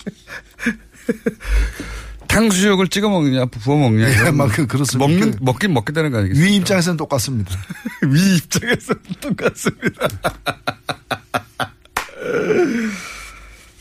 탕수육을 2.28 2.90
찍어 2.90 3.08
먹느냐 3.10 3.46
부어 3.46 3.78
먹느냐 3.78 4.28
예, 4.28 4.32
막 4.32 4.48
그- 4.52 4.68
그렇습니다. 4.68 5.08
먹는 5.08 5.32
그 5.32 5.38
먹긴 5.42 5.74
먹겠다는 5.74 6.12
거 6.12 6.18
아니겠습니까? 6.18 6.50
위 6.52 6.56
입장에서는 6.58 6.98
똑같습니다. 6.98 7.52
위 8.12 8.36
입장에서 8.36 8.94
똑같습니다. 9.22 10.08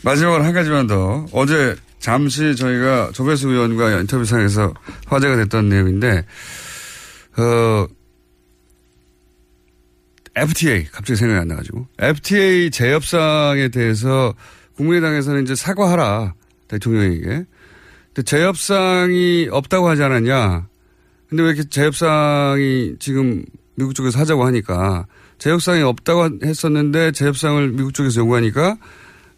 마지막으로 0.03 0.43
한 0.45 0.53
가지만 0.53 0.87
더. 0.87 1.25
어제 1.33 1.75
잠시 1.99 2.55
저희가 2.55 3.09
조배수 3.11 3.49
의원과 3.49 3.99
인터뷰상에서 4.01 4.73
화제가 5.07 5.35
됐던 5.35 5.67
내용인데, 5.67 6.25
어, 7.37 7.87
FTA, 10.35 10.85
갑자기 10.91 11.15
생각이 11.17 11.39
안 11.39 11.47
나가지고. 11.47 11.87
FTA 11.99 12.69
재협상에 12.71 13.69
대해서 13.69 14.33
국민의당에서는 14.75 15.43
이제 15.43 15.55
사과하라. 15.55 16.33
대통령에게. 16.67 17.45
근데 18.13 18.21
재협상이 18.23 19.47
없다고 19.51 19.87
하지 19.89 20.03
않았냐. 20.03 20.67
근데 21.29 21.43
왜 21.43 21.49
이렇게 21.49 21.63
재협상이 21.69 22.95
지금 22.99 23.43
미국 23.75 23.93
쪽에서 23.95 24.19
하자고 24.19 24.45
하니까 24.45 25.05
재협상이 25.37 25.81
없다고 25.81 26.29
했었는데 26.43 27.11
재협상을 27.11 27.69
미국 27.71 27.93
쪽에서 27.93 28.21
요구하니까 28.21 28.77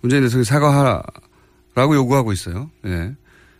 문재인 0.01 0.23
대통령이 0.23 0.45
사과하라고 0.45 1.95
요구하고 1.95 2.31
있어요. 2.33 2.69
예. 2.85 3.13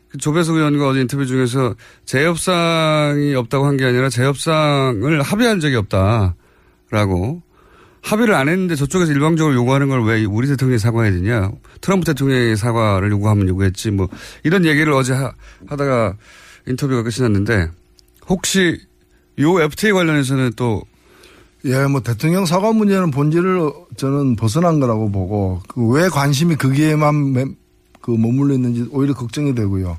그 0.10 0.18
조배석 0.18 0.56
의원과 0.56 0.88
어제 0.88 1.02
인터뷰 1.02 1.26
중에서 1.26 1.76
재협상이 2.06 3.34
없다고 3.36 3.66
한 3.66 3.78
게 3.78 3.86
아니라 3.86 4.10
재협상을 4.10 5.22
합의한 5.22 5.60
적이 5.60 5.76
없다 5.78 6.36
라고 6.90 7.42
합의를 8.02 8.34
안 8.36 8.48
했는데 8.48 8.76
저쪽에서 8.76 9.12
일방적으로 9.12 9.54
요구하는 9.56 9.90
걸 9.90 10.02
왜 10.04 10.24
우리 10.24 10.48
대통령이 10.48 10.80
사과해야 10.80 11.12
되냐. 11.14 11.52
트럼프 11.82 12.06
대통령이 12.06 12.56
사과를 12.56 13.12
요구하면 13.12 13.50
요구했지 13.50 13.92
뭐 13.92 14.08
이런 14.44 14.64
얘기를 14.66 14.94
어제 14.94 15.14
하, 15.14 15.32
하다가 15.68 16.16
인터뷰가 16.68 17.04
끝이 17.04 17.16
났는데 17.22 17.70
혹시 18.30 18.80
요 19.40 19.60
FTA 19.62 19.92
관련해서는 19.92 20.52
또 20.56 20.82
예, 21.66 21.86
뭐 21.88 22.02
대통령 22.02 22.46
사과 22.46 22.72
문제는 22.72 23.12
본질을 23.12 23.72
저는 23.98 24.36
벗어난 24.38 24.80
거라고 24.80 25.12
보고 25.12 25.62
그 25.68 25.82
왜 25.90 26.08
관심이 26.08 26.56
거기에만 26.56 27.34
매- 27.34 27.46
그 28.02 28.12
머물러 28.12 28.54
있는지 28.54 28.88
오히려 28.92 29.14
걱정이 29.14 29.54
되고요. 29.54 29.98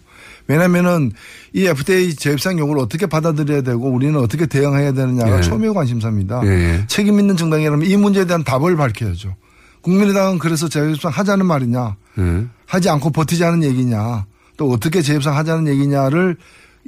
왜냐면은 0.48 1.12
이 1.52 1.66
FTA 1.66 2.16
재협상 2.16 2.58
요구를 2.58 2.82
어떻게 2.82 3.06
받아들여야 3.06 3.60
되고 3.60 3.88
우리는 3.90 4.16
어떻게 4.16 4.46
대응해야 4.46 4.92
되느냐가 4.92 5.38
예. 5.38 5.42
초미의 5.42 5.74
관심사입니다. 5.74 6.40
예, 6.44 6.48
예. 6.48 6.84
책임 6.88 7.20
있는 7.20 7.36
정당이라면 7.36 7.86
이 7.86 7.96
문제에 7.96 8.24
대한 8.24 8.42
답을 8.42 8.76
밝혀야죠. 8.76 9.36
국민의당은 9.82 10.38
그래서 10.38 10.68
재협상 10.68 11.12
하자는 11.12 11.46
말이냐, 11.46 11.96
예. 12.18 12.46
하지 12.66 12.88
않고 12.88 13.10
버티자는 13.10 13.62
얘기냐, 13.62 14.26
또 14.56 14.70
어떻게 14.70 15.02
재협상 15.02 15.36
하자는 15.36 15.68
얘기냐를 15.68 16.36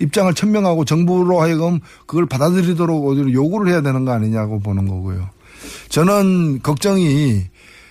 입장을 0.00 0.32
천명하고 0.32 0.86
정부로 0.86 1.40
하여금 1.40 1.80
그걸 2.06 2.26
받아들이도록 2.26 3.06
어디로 3.06 3.32
요구를 3.32 3.70
해야 3.70 3.82
되는 3.82 4.06
거 4.06 4.12
아니냐고 4.12 4.58
보는 4.58 4.88
거고요. 4.88 5.28
저는 5.90 6.60
걱정이 6.62 7.44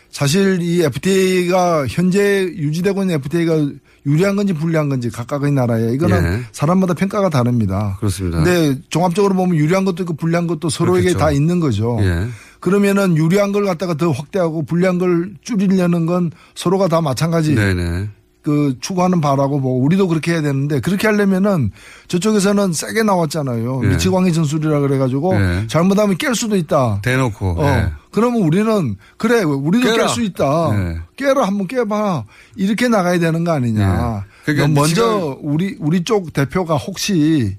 사실 0.09 0.59
이 0.63 0.81
FTA가 0.81 1.85
현재 1.87 2.41
유지되고 2.55 3.03
있는 3.03 3.15
FTA가 3.15 3.69
유리한 4.09 4.35
건지 4.35 4.53
불리한 4.53 4.89
건지 4.89 5.09
각각의 5.09 5.51
나라에 5.51 5.93
이거는 5.93 6.23
예. 6.23 6.45
사람마다 6.51 6.93
평가가 6.93 7.29
다릅니다. 7.29 7.95
그렇습니다. 7.99 8.43
근데 8.43 8.79
종합적으로 8.89 9.35
보면 9.35 9.55
유리한 9.55 9.85
것도 9.85 10.03
있고 10.03 10.15
불리한 10.15 10.47
것도 10.47 10.69
서로에게 10.69 11.09
그렇겠죠. 11.09 11.19
다 11.19 11.31
있는 11.31 11.59
거죠. 11.59 11.97
예. 12.01 12.27
그러면은 12.59 13.15
유리한 13.15 13.51
걸 13.51 13.65
갖다가 13.65 13.93
더 13.93 14.11
확대하고 14.11 14.63
불리한 14.63 14.97
걸 14.97 15.33
줄이려는 15.41 16.05
건 16.05 16.31
서로가 16.55 16.87
다 16.87 17.01
마찬가지 17.01 17.55
네네. 17.55 18.09
그 18.41 18.77
추구하는 18.79 19.19
바라고 19.19 19.59
보고 19.59 19.81
우리도 19.81 20.07
그렇게 20.07 20.31
해야 20.31 20.41
되는데 20.41 20.79
그렇게 20.79 21.07
하려면은 21.07 21.71
저쪽에서는 22.07 22.71
세게 22.73 23.03
나왔잖아요. 23.03 23.81
예. 23.83 23.87
미치광이 23.87 24.31
전술이라 24.31 24.79
그래가지고 24.79 25.35
예. 25.35 25.67
잘못하면 25.67 26.17
깰 26.17 26.33
수도 26.35 26.55
있다. 26.55 27.01
대놓고. 27.03 27.55
어. 27.61 27.65
예. 27.65 27.89
그러면 28.11 28.41
우리는 28.41 28.95
그래 29.17 29.43
우리도. 29.43 29.89
깰 29.89 30.07
수 30.07 30.21
있다. 30.21 30.71
네. 30.73 30.97
깨라 31.17 31.45
한번 31.45 31.67
깨봐 31.67 32.23
이렇게 32.55 32.87
나가야 32.87 33.19
되는 33.19 33.43
거 33.43 33.51
아니냐. 33.51 34.25
네. 34.45 34.53
그러니까 34.53 34.79
먼저 34.81 35.37
우리 35.41 35.75
우리 35.79 36.03
쪽 36.03 36.31
대표가 36.33 36.75
혹시 36.75 37.57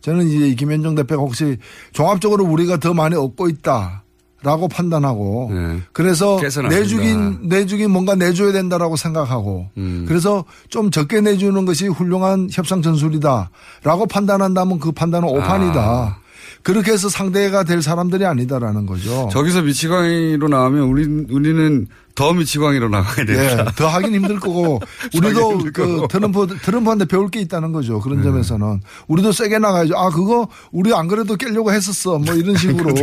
저는 0.00 0.26
이제 0.28 0.54
김현정 0.54 0.94
대표가 0.94 1.22
혹시 1.22 1.58
종합적으로 1.92 2.44
우리가 2.44 2.78
더 2.78 2.94
많이 2.94 3.16
얻고 3.16 3.48
있다. 3.48 4.04
라고 4.42 4.68
판단하고 4.68 5.50
네. 5.52 5.80
그래서 5.92 6.38
내주긴. 6.68 7.40
내주긴 7.42 7.90
뭔가 7.90 8.14
내줘야 8.14 8.52
된다라고 8.52 8.96
생각하고 8.96 9.68
음. 9.76 10.06
그래서 10.08 10.44
좀 10.70 10.90
적게 10.90 11.20
내주는 11.20 11.62
것이 11.66 11.88
훌륭한 11.88 12.48
협상 12.50 12.80
전술이다라고 12.80 14.06
판단한다면 14.08 14.78
그 14.78 14.92
판단은 14.92 15.28
오판이다. 15.28 15.80
아. 15.80 16.16
그렇게 16.62 16.92
해서 16.92 17.08
상대가 17.08 17.64
될 17.64 17.82
사람들이 17.82 18.26
아니다라는 18.26 18.86
거죠. 18.86 19.28
저기서 19.32 19.62
미치광이로 19.62 20.48
나오면 20.48 20.82
우리, 20.82 21.04
우리는 21.30 21.86
더 22.14 22.34
미치광이로 22.34 22.88
나가야 22.88 23.24
된다. 23.24 23.42
예, 23.42 23.64
더 23.76 23.88
하긴 23.88 24.14
힘들 24.14 24.38
거고 24.38 24.80
우리도 25.16 25.52
힘들 25.52 25.72
그 25.72 25.86
거고. 25.86 26.00
네. 26.02 26.08
트럼프 26.08 26.46
트럼프한테 26.62 27.04
배울 27.06 27.30
게 27.30 27.40
있다는 27.40 27.72
거죠. 27.72 28.00
그런 28.00 28.22
점에서는 28.22 28.80
우리도 29.08 29.32
세게 29.32 29.58
나가야죠. 29.58 29.96
아 29.96 30.10
그거 30.10 30.48
우리 30.70 30.92
안 30.92 31.08
그래도 31.08 31.36
깨려고 31.36 31.72
했었어. 31.72 32.18
뭐 32.18 32.34
이런 32.34 32.56
식으로. 32.56 32.94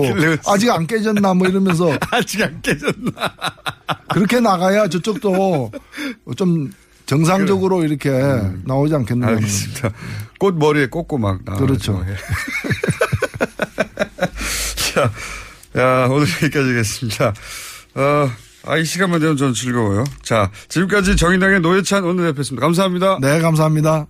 아직 0.45 0.69
안 0.69 0.85
깨졌나 0.85 1.33
뭐 1.33 1.47
이러면서 1.47 1.89
아직 2.11 2.43
안 2.43 2.61
깨졌나. 2.61 3.11
그렇게 4.13 4.39
나가야 4.39 4.87
저쪽도 4.87 5.71
좀 6.35 6.71
정상적으로 7.07 7.83
이렇게 7.83 8.11
나오지 8.65 8.93
않겠나. 8.93 9.29
음. 9.29 9.35
알겠습니다. 9.37 9.91
꽃 10.37 10.55
머리에 10.55 10.87
꽂고 10.87 11.17
막 11.17 11.39
나와가지고. 11.43 11.65
그렇죠. 11.65 12.05
예. 14.97 15.01
자, 15.73 15.81
야, 15.81 16.07
오늘 16.07 16.27
여기까지 16.27 16.69
하겠습니다. 16.69 17.33
어, 17.95 18.29
아, 18.65 18.77
이 18.77 18.83
시간만 18.83 19.19
되면 19.19 19.37
저는 19.37 19.53
즐거워요. 19.53 20.03
자, 20.23 20.51
지금까지 20.67 21.15
정의당의 21.15 21.61
노예찬 21.61 22.03
원내대표였습니다. 22.03 22.65
감사합니다. 22.65 23.19
네, 23.21 23.39
감사합니다. 23.41 24.07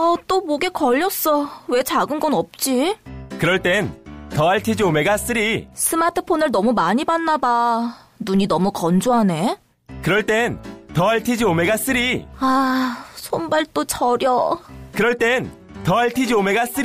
아, 0.00 0.14
또 0.28 0.40
목에 0.42 0.68
걸렸어. 0.68 1.50
왜 1.66 1.82
작은 1.82 2.20
건 2.20 2.32
없지? 2.34 2.96
그럴 3.40 3.60
땐 3.60 3.92
더 4.30 4.48
알티지 4.48 4.82
오메가 4.84 5.16
3. 5.16 5.36
스마트폰을 5.74 6.50
너무 6.52 6.72
많이 6.72 7.04
봤나 7.04 7.38
봐. 7.38 7.96
눈이 8.20 8.46
너무 8.46 8.70
건조하네. 8.70 9.56
그럴 10.02 10.24
땐 10.24 10.60
더 10.94 11.08
알티지 11.08 11.44
오메가 11.44 11.76
3. 11.76 11.96
아, 12.38 13.04
손발 13.16 13.64
도 13.66 13.84
저려. 13.84 14.58
그럴 14.92 15.18
땐 15.18 15.50
더알티지 15.88 16.34
오메가 16.34 16.66
3. 16.66 16.84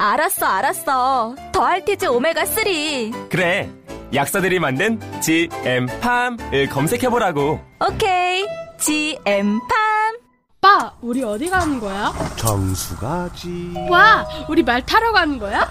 알았어, 0.00 0.44
알았어. 0.44 1.36
더알티즈 1.52 2.06
오메가3. 2.06 3.28
그래. 3.28 3.70
약사들이 4.12 4.58
만든 4.58 4.98
GM팜을 5.20 6.68
검색해보라고. 6.68 7.60
오케이. 7.88 8.44
GM팜. 8.76 9.60
오빠, 10.56 10.92
우리 11.00 11.22
어디 11.22 11.48
가는 11.48 11.78
거야? 11.78 12.12
정수 12.34 12.96
가지. 12.98 13.72
와, 13.88 14.28
우리 14.48 14.64
말 14.64 14.84
타러 14.84 15.12
가는 15.12 15.38
거야? 15.38 15.70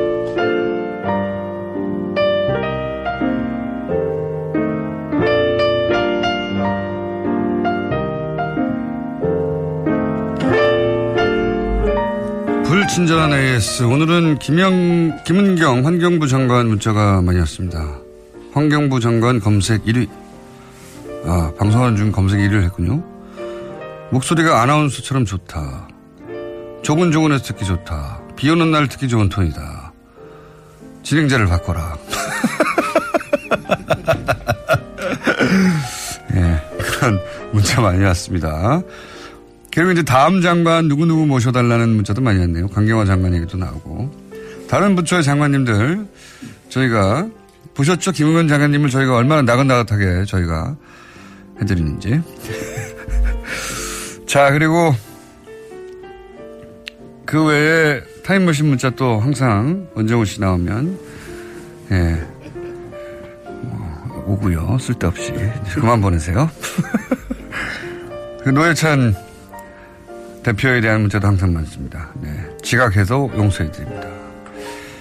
친절한 12.93 13.31
AS. 13.31 13.83
오늘은 13.83 14.39
김영, 14.39 15.23
김은경 15.23 15.85
환경부 15.85 16.27
장관 16.27 16.67
문자가 16.67 17.21
많이 17.21 17.39
왔습니다. 17.39 17.79
환경부 18.51 18.99
장관 18.99 19.39
검색 19.39 19.85
1위. 19.85 20.09
아, 21.23 21.53
방송하는 21.57 21.95
중 21.95 22.11
검색 22.11 22.39
1위를 22.39 22.63
했군요. 22.63 23.01
목소리가 24.09 24.61
아나운서처럼 24.61 25.23
좋다. 25.23 25.87
조근조근해서 26.81 27.45
듣기 27.45 27.63
좋다. 27.63 28.19
비 28.35 28.49
오는 28.49 28.71
날 28.71 28.89
듣기 28.89 29.07
좋은 29.07 29.29
톤이다. 29.29 29.93
진행자를 31.03 31.47
바꿔라. 31.47 31.95
예, 36.35 36.61
그런 36.77 37.21
문자 37.53 37.79
많이 37.79 38.03
왔습니다. 38.03 38.81
그리고 39.73 39.91
이제 39.91 40.03
다음 40.03 40.41
장관 40.41 40.87
누구누구 40.87 41.25
모셔달라는 41.25 41.89
문자도 41.89 42.21
많이 42.21 42.39
왔네요. 42.39 42.67
강경화 42.67 43.05
장관 43.05 43.33
얘기도 43.33 43.57
나오고. 43.57 44.11
다른 44.67 44.95
부처의 44.95 45.23
장관님들 45.23 46.05
저희가 46.69 47.27
보셨죠? 47.73 48.11
김은근 48.11 48.47
장관님을 48.47 48.89
저희가 48.89 49.15
얼마나 49.15 49.41
나긋나긋하게 49.41 50.25
저희가 50.25 50.75
해드리는지. 51.61 52.21
자, 54.27 54.51
그리고 54.51 54.93
그 57.25 57.45
외에 57.45 58.01
타임머신 58.25 58.67
문자 58.67 58.89
또 58.89 59.19
항상 59.19 59.87
원정우 59.95 60.25
씨 60.25 60.41
나오면, 60.41 60.99
예, 61.91 62.27
뭐, 63.61 64.23
오고요. 64.27 64.77
쓸데없이. 64.79 65.33
그만 65.75 66.01
보내세요. 66.01 66.49
그 68.43 68.49
노예찬 68.49 69.15
대표에 70.43 70.81
대한 70.81 71.01
문자도 71.01 71.27
항상 71.27 71.53
많습니다. 71.53 72.09
네. 72.21 72.29
지각해서 72.63 73.29
용서해드립니다. 73.35 74.07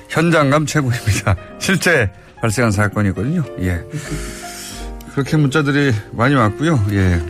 현장감 0.09 0.67
최고입니다. 0.67 1.37
실제 1.59 2.11
발생한 2.41 2.73
사건이거든요. 2.73 3.45
예. 3.61 3.83
그렇게 5.13 5.37
문자들이 5.37 5.93
많이 6.13 6.35
왔고요. 6.35 6.85
예. 6.93 7.21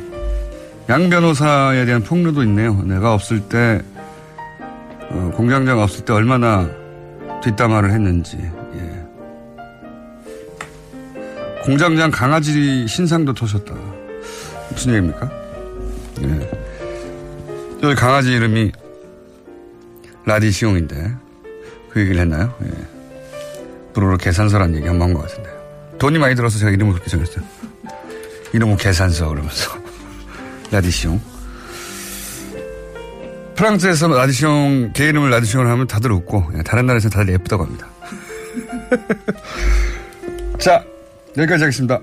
양 0.88 1.08
변호사에 1.08 1.84
대한 1.84 2.02
폭로도 2.02 2.42
있네요. 2.44 2.74
내가 2.82 3.14
없을 3.14 3.40
때, 3.40 3.80
어, 5.10 5.32
공장장 5.36 5.78
없을 5.78 6.04
때 6.04 6.12
얼마나 6.12 6.68
뒷담화를 7.42 7.92
했는지. 7.92 8.38
예. 8.74 9.06
공장장 11.64 12.10
강아지 12.10 12.86
신상도 12.88 13.34
터셨다. 13.34 13.74
무슨 14.70 14.94
얘기입니까? 14.94 15.30
예. 16.22 16.59
여기 17.82 17.94
강아지 17.94 18.32
이름이 18.32 18.72
라디시옹인데 20.26 21.14
그 21.90 22.00
얘기를 22.00 22.20
했나요? 22.20 22.54
예. 22.62 22.70
브로로 23.92 24.16
계산서란 24.18 24.74
얘기 24.76 24.86
한 24.86 24.98
번 24.98 25.08
한 25.10 25.14
것 25.14 25.22
같은데 25.28 25.50
돈이 25.98 26.18
많이 26.18 26.34
들어서 26.34 26.58
제가 26.58 26.70
이름을 26.70 26.92
그렇게 26.92 27.10
정했어요. 27.10 27.44
이놈의 28.54 28.76
계산서 28.76 29.28
그러면서 29.28 29.70
라디숑. 30.70 31.18
프랑스에서 33.56 34.08
라디숑 34.08 34.92
개 34.94 35.08
이름을 35.08 35.30
라디숑을 35.30 35.66
하면 35.66 35.86
다들 35.86 36.12
웃고 36.12 36.52
예, 36.58 36.62
다른 36.62 36.86
나라에서 36.86 37.08
다들 37.08 37.32
예쁘다고 37.34 37.64
합니다. 37.64 37.86
자 40.58 40.84
여기까지 41.36 41.64
하겠습니다. 41.64 42.00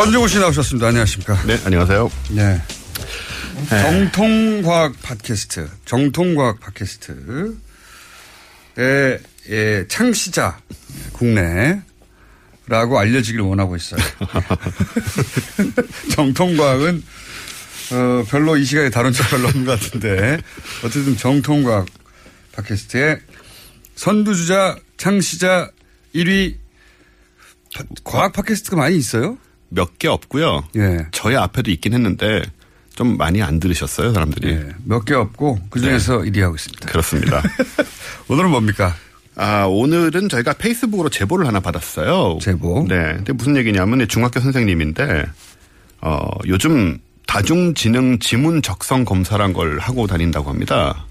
원종우 0.00 0.28
씨 0.28 0.38
나오셨습니다. 0.38 0.86
안녕하십니까. 0.86 1.42
네, 1.44 1.60
안녕하세요. 1.62 2.10
네. 2.30 2.62
정통과학 3.68 4.94
팟캐스트, 5.02 5.68
정통과학 5.84 6.58
팟캐스트의 6.58 7.58
예, 9.50 9.84
창시자 9.88 10.58
국내라고 11.12 11.82
알려지길 12.98 13.42
원하고 13.42 13.76
있어요. 13.76 14.00
정통과학은 16.16 17.04
어, 17.92 18.24
별로 18.30 18.56
이 18.56 18.64
시간에 18.64 18.88
다룬 18.88 19.12
적 19.12 19.28
별로 19.28 19.48
없는 19.48 19.66
것 19.66 19.78
같은데 19.78 20.40
어쨌든 20.82 21.14
정통과학 21.18 21.84
팟캐스트의 22.52 23.20
선두주자, 23.96 24.78
창시자 24.96 25.70
1위 26.14 26.56
과학 28.02 28.32
팟캐스트가 28.32 28.78
많이 28.78 28.96
있어요? 28.96 29.36
몇 29.70 29.98
개 29.98 30.08
없고요. 30.08 30.64
예. 30.76 31.06
저희 31.12 31.36
앞에도 31.36 31.70
있긴 31.70 31.94
했는데 31.94 32.42
좀 32.94 33.16
많이 33.16 33.42
안 33.42 33.60
들으셨어요, 33.60 34.12
사람들이. 34.12 34.48
예, 34.50 34.68
몇개 34.84 35.14
없고 35.14 35.58
그 35.70 35.80
중에서 35.80 36.18
1위 36.18 36.40
하고 36.40 36.54
있습니다. 36.56 36.86
그렇습니다. 36.88 37.42
오늘은 38.28 38.50
뭡니까? 38.50 38.94
아, 39.36 39.64
오늘은 39.64 40.28
저희가 40.28 40.52
페이스북으로 40.54 41.08
제보를 41.08 41.46
하나 41.46 41.60
받았어요. 41.60 42.38
제보. 42.42 42.84
네. 42.88 43.14
근데 43.16 43.32
무슨 43.32 43.56
얘기냐면 43.56 44.06
중학교 44.08 44.38
선생님인데 44.40 45.24
어, 46.02 46.28
요즘 46.46 46.98
다중지능 47.26 48.18
지문 48.18 48.60
적성 48.60 49.04
검사란 49.04 49.52
걸 49.52 49.78
하고 49.78 50.06
다닌다고 50.06 50.50
합니다. 50.50 51.06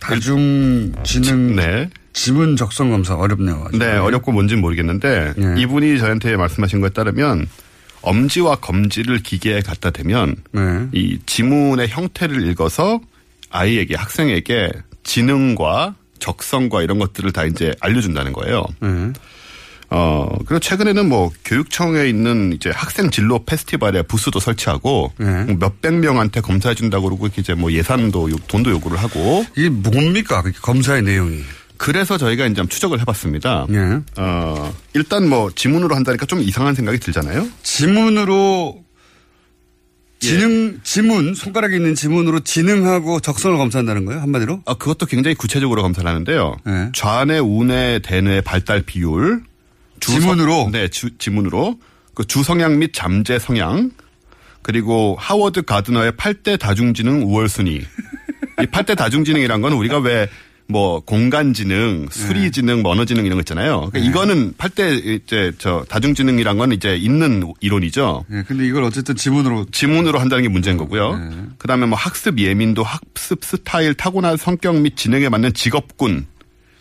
다중지능 0.00 1.56
네. 1.56 1.90
지문 2.12 2.56
적성 2.56 2.90
검사 2.90 3.14
어렵네요. 3.14 3.64
아주. 3.68 3.78
네, 3.78 3.96
어렵고 3.96 4.32
뭔지는 4.32 4.60
모르겠는데 4.60 5.32
예. 5.38 5.60
이분이 5.60 5.98
저한테 5.98 6.36
말씀하신 6.36 6.80
거에 6.80 6.90
따르면 6.90 7.46
엄지와 8.02 8.56
검지를 8.56 9.18
기계에 9.22 9.60
갖다 9.60 9.90
대면 9.90 10.36
네. 10.52 10.60
이 10.92 11.18
지문의 11.24 11.88
형태를 11.88 12.46
읽어서 12.48 13.00
아이에게 13.50 13.94
학생에게 13.96 14.70
지능과 15.04 15.94
적성과 16.18 16.82
이런 16.82 16.98
것들을 16.98 17.32
다 17.32 17.44
이제 17.44 17.72
알려준다는 17.80 18.32
거예요. 18.32 18.64
네. 18.80 19.12
어, 19.90 20.26
그리고 20.46 20.58
최근에는 20.58 21.06
뭐 21.08 21.30
교육청에 21.44 22.08
있는 22.08 22.52
이제 22.54 22.70
학생 22.74 23.10
진로 23.10 23.44
페스티벌에 23.44 24.02
부스도 24.02 24.40
설치하고 24.40 25.12
네. 25.18 25.44
뭐 25.44 25.56
몇백 25.60 25.94
명한테 25.94 26.40
검사해 26.40 26.74
준다고 26.74 27.08
그러고 27.08 27.28
이제 27.36 27.52
뭐 27.54 27.70
예산도 27.70 28.30
요- 28.30 28.36
돈도 28.48 28.70
요구를 28.70 28.96
하고 28.96 29.44
이게 29.54 29.68
뭡니까? 29.68 30.42
검사의 30.62 31.02
내용이. 31.02 31.42
그래서 31.82 32.16
저희가 32.16 32.46
이제 32.46 32.62
추적을 32.64 33.00
해봤습니다. 33.00 33.66
예. 33.70 34.00
어, 34.16 34.72
일단 34.94 35.28
뭐 35.28 35.50
지문으로 35.52 35.96
한다니까 35.96 36.26
좀 36.26 36.38
이상한 36.38 36.76
생각이 36.76 36.98
들잖아요. 37.00 37.48
지문으로 37.64 38.84
예. 40.22 40.26
지능, 40.28 40.78
지문, 40.84 41.34
손가락에 41.34 41.74
있는 41.74 41.96
지문으로 41.96 42.38
지능하고 42.38 43.18
적성을 43.18 43.56
검사한다는 43.56 44.04
거예요? 44.04 44.20
한마디로? 44.20 44.62
아, 44.64 44.74
그것도 44.74 45.06
굉장히 45.06 45.34
구체적으로 45.34 45.82
검사를 45.82 46.08
하는데요. 46.08 46.56
네. 46.64 46.90
좌뇌, 46.94 47.40
우뇌, 47.40 47.98
대뇌 48.04 48.42
발달 48.42 48.82
비율. 48.82 49.42
주 49.98 50.12
지문으로? 50.12 50.68
네, 50.70 50.86
주, 50.86 51.18
지문으로. 51.18 51.80
그 52.14 52.24
주성향 52.24 52.78
및 52.78 52.92
잠재 52.94 53.40
성향. 53.40 53.90
그리고 54.62 55.16
하워드 55.18 55.62
가드너의 55.62 56.12
8대 56.12 56.60
다중지능 56.60 57.24
우월 57.24 57.48
순위. 57.48 57.80
이 58.60 58.66
8대 58.66 58.96
다중지능이란 58.96 59.60
건 59.62 59.72
우리가 59.72 59.98
왜 59.98 60.28
뭐 60.68 61.00
공간지능, 61.00 62.08
수리지능, 62.10 62.82
뭐 62.82 62.92
언어지능 62.92 63.26
이런 63.26 63.36
거 63.36 63.40
있잖아요. 63.40 63.90
그러니까 63.92 63.98
이거는 63.98 64.54
8대 64.54 65.22
이제 65.22 65.52
저 65.58 65.84
다중지능이란 65.88 66.56
건 66.56 66.72
이제 66.72 66.96
있는 66.96 67.52
이론이죠. 67.60 68.24
예, 68.32 68.42
근데 68.46 68.66
이걸 68.66 68.84
어쨌든 68.84 69.16
지문으로. 69.16 69.66
지문으로 69.70 70.18
한다는 70.18 70.42
게 70.42 70.48
문제인 70.48 70.76
거고요. 70.76 71.56
그다음에 71.58 71.86
뭐 71.86 71.98
학습 71.98 72.38
예민도, 72.38 72.82
학습 72.82 73.44
스타일, 73.44 73.94
타고난 73.94 74.36
성격 74.36 74.76
및 74.80 74.96
지능에 74.96 75.28
맞는 75.28 75.52
직업군, 75.54 76.26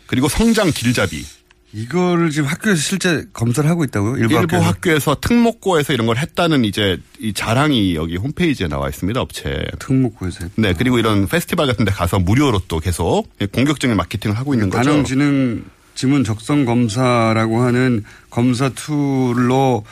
그리고 0.08 0.28
성장 0.30 0.72
길잡이. 0.72 1.26
이거를 1.74 2.32
지금 2.32 2.50
학교에서 2.50 2.82
실제 2.82 3.26
검사를 3.34 3.70
하고 3.70 3.84
있다고요? 3.84 4.18
일부, 4.18 4.34
일부 4.34 4.56
학교에서? 4.58 4.66
학교에서 4.66 5.18
특목고에서 5.22 5.94
이런 5.94 6.08
걸 6.08 6.18
했다는 6.18 6.66
이제 6.66 6.98
이 7.20 7.34
자랑이 7.34 7.96
여기 7.96 8.18
홈페이지에 8.18 8.68
나와 8.68 8.90
있습니다. 8.90 9.20
업체. 9.22 9.64
특목고에서. 9.80 10.48
네, 10.56 10.74
그리고 10.74 11.00
이런 11.00 11.28
페스티벌 11.28 11.68
같은 11.68 11.86
데 11.86 11.92
가서 11.92 12.20
무료로 12.20 12.62
또 12.68 12.80
계속 12.80 13.26
공격적인 13.54 13.96
마케팅을 13.96 14.38
하고 14.38 14.54
있는 14.54 14.70
거죠. 14.70 14.84
다원지능 14.84 15.64
지문 15.96 16.24
적성 16.24 16.66
검사라고 16.66 17.62
하는 17.62 18.04
검사 18.30 18.70
tool로 18.70 19.86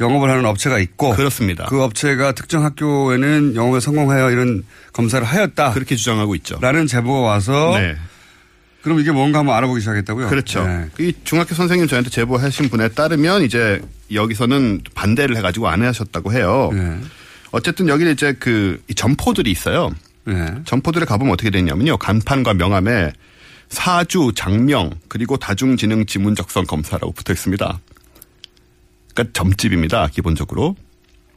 영업을 0.00 0.30
하는 0.30 0.44
업체가 0.46 0.78
있고 0.78 1.14
그렇습니다. 1.14 1.66
그 1.66 1.82
업체가 1.82 2.32
특정 2.32 2.64
학교에는 2.64 3.56
영업에 3.56 3.80
성공하여 3.80 4.30
이런 4.30 4.64
검사를 4.92 5.26
하였다. 5.26 5.72
그렇게 5.72 5.96
주장하고 5.96 6.34
있죠. 6.36 6.58
라는 6.60 6.86
제보가 6.86 7.20
와서 7.20 7.76
네. 7.76 7.96
그럼 8.88 9.00
이게 9.00 9.12
뭔가 9.12 9.40
한번 9.40 9.54
알아보기 9.54 9.80
시작했다고요? 9.80 10.28
그렇죠. 10.28 10.66
네. 10.66 10.88
이 10.98 11.12
중학교 11.22 11.54
선생님 11.54 11.88
저한테 11.88 12.08
제보하신 12.08 12.70
분에 12.70 12.88
따르면 12.88 13.42
이제 13.42 13.82
여기서는 14.10 14.80
반대를 14.94 15.36
해가지고 15.36 15.68
안 15.68 15.82
하셨다고 15.82 16.32
해요. 16.32 16.70
네. 16.72 16.98
어쨌든 17.50 17.88
여기 17.88 18.10
이제 18.10 18.32
그이 18.32 18.94
점포들이 18.96 19.50
있어요. 19.50 19.90
네. 20.24 20.54
점포들에 20.64 21.04
가보면 21.04 21.34
어떻게 21.34 21.50
되냐면요. 21.50 21.98
간판과 21.98 22.54
명함에 22.54 23.12
사주, 23.68 24.32
장명, 24.34 24.90
그리고 25.08 25.36
다중지능 25.36 26.06
지문 26.06 26.34
적성 26.34 26.64
검사라고 26.64 27.12
붙어 27.12 27.34
있습니다. 27.34 27.80
그러니까 29.12 29.32
점집입니다. 29.34 30.08
기본적으로. 30.08 30.76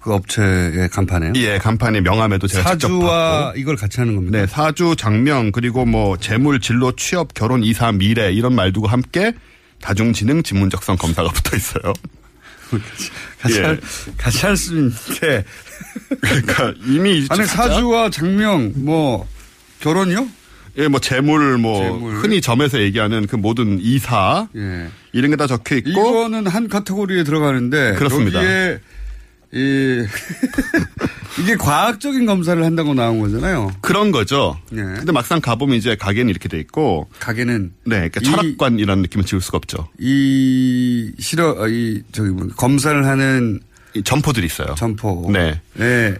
그 0.02 0.14
업체의 0.14 0.90
간판에요? 0.90 1.34
예, 1.36 1.58
간판에 1.60 2.02
명함에도 2.02 2.48
제가 2.48 2.70
사주와. 2.70 3.54
이걸 3.56 3.76
같이 3.76 4.00
하는 4.00 4.16
겁니다. 4.16 4.40
네, 4.40 4.48
사주, 4.48 4.96
장명, 4.98 5.52
그리고 5.52 5.86
뭐 5.86 6.18
재물, 6.18 6.60
진로, 6.60 6.92
취업, 6.96 7.34
결혼, 7.34 7.64
이사, 7.64 7.92
미래 7.92 8.32
이런 8.32 8.56
말들과 8.56 8.92
함께 8.92 9.34
다중지능 9.82 10.44
지문 10.44 10.70
적성 10.70 10.96
검사가 10.98 11.30
붙어 11.34 11.56
있어요. 11.56 11.94
같이, 13.42 13.58
예. 13.60 13.64
할, 13.64 13.80
같이 14.18 14.46
할 14.46 14.56
수 14.58 14.74
있는데. 14.76 15.44
그러니까 16.22 16.74
이미 16.88 17.26
아니, 17.30 17.46
사주와 17.46 18.10
장명, 18.10 18.72
뭐, 18.78 19.28
결혼이요? 19.82 20.28
예, 20.78 20.88
뭐 20.88 21.00
재물, 21.02 21.58
뭐 21.58 21.84
재물. 21.84 22.16
흔히 22.16 22.40
점에서 22.42 22.80
얘기하는 22.80 23.28
그 23.28 23.36
모든 23.36 23.78
이사 23.82 24.48
예. 24.56 24.88
이런 25.12 25.30
게 25.32 25.36
다 25.36 25.46
적혀 25.46 25.76
있고 25.76 25.90
이거는 25.92 26.48
한 26.48 26.70
카테고리에 26.70 27.24
들어가는데. 27.24 27.96
그렇습니다. 27.96 28.40
여기에, 28.40 28.80
이, 29.54 30.06
이게 31.42 31.56
과학적인 31.56 32.26
검사를 32.26 32.64
한다고 32.64 32.94
나온 32.94 33.20
거잖아요. 33.20 33.72
그런 33.82 34.12
거죠. 34.12 34.58
예. 34.72 34.78
근데 34.78 35.12
막상 35.12 35.42
가보면 35.42 35.76
이제 35.78 35.96
가게는 35.96 36.30
이렇게 36.30 36.48
돼 36.50 36.60
있고 36.60 37.10
가게는 37.20 37.74
네, 37.86 38.10
그러니까 38.10 38.22
이- 38.22 38.24
철학관이라는 38.24 39.02
느낌을 39.04 39.26
지울 39.26 39.42
수가 39.42 39.58
없죠. 39.58 39.90
이, 40.00 41.12
실어, 41.20 41.56
어, 41.58 41.68
이, 41.68 42.02
저기, 42.12 42.30
뭐, 42.30 42.48
검사를 42.56 43.06
하는 43.06 43.60
이 43.94 44.04
점포들이 44.04 44.46
있어요. 44.46 44.73
점포. 44.78 45.30
네. 45.34 45.60
네. 45.73 46.15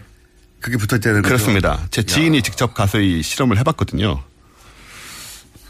그게 0.60 0.76
붙어 0.76 0.96
있다는 0.96 1.22
거죠. 1.22 1.34
그렇습니다. 1.34 1.86
제 1.90 2.02
지인이 2.02 2.40
직접 2.42 2.74
가서 2.74 3.00
이 3.00 3.22
실험을 3.22 3.58
해봤거든요. 3.58 4.22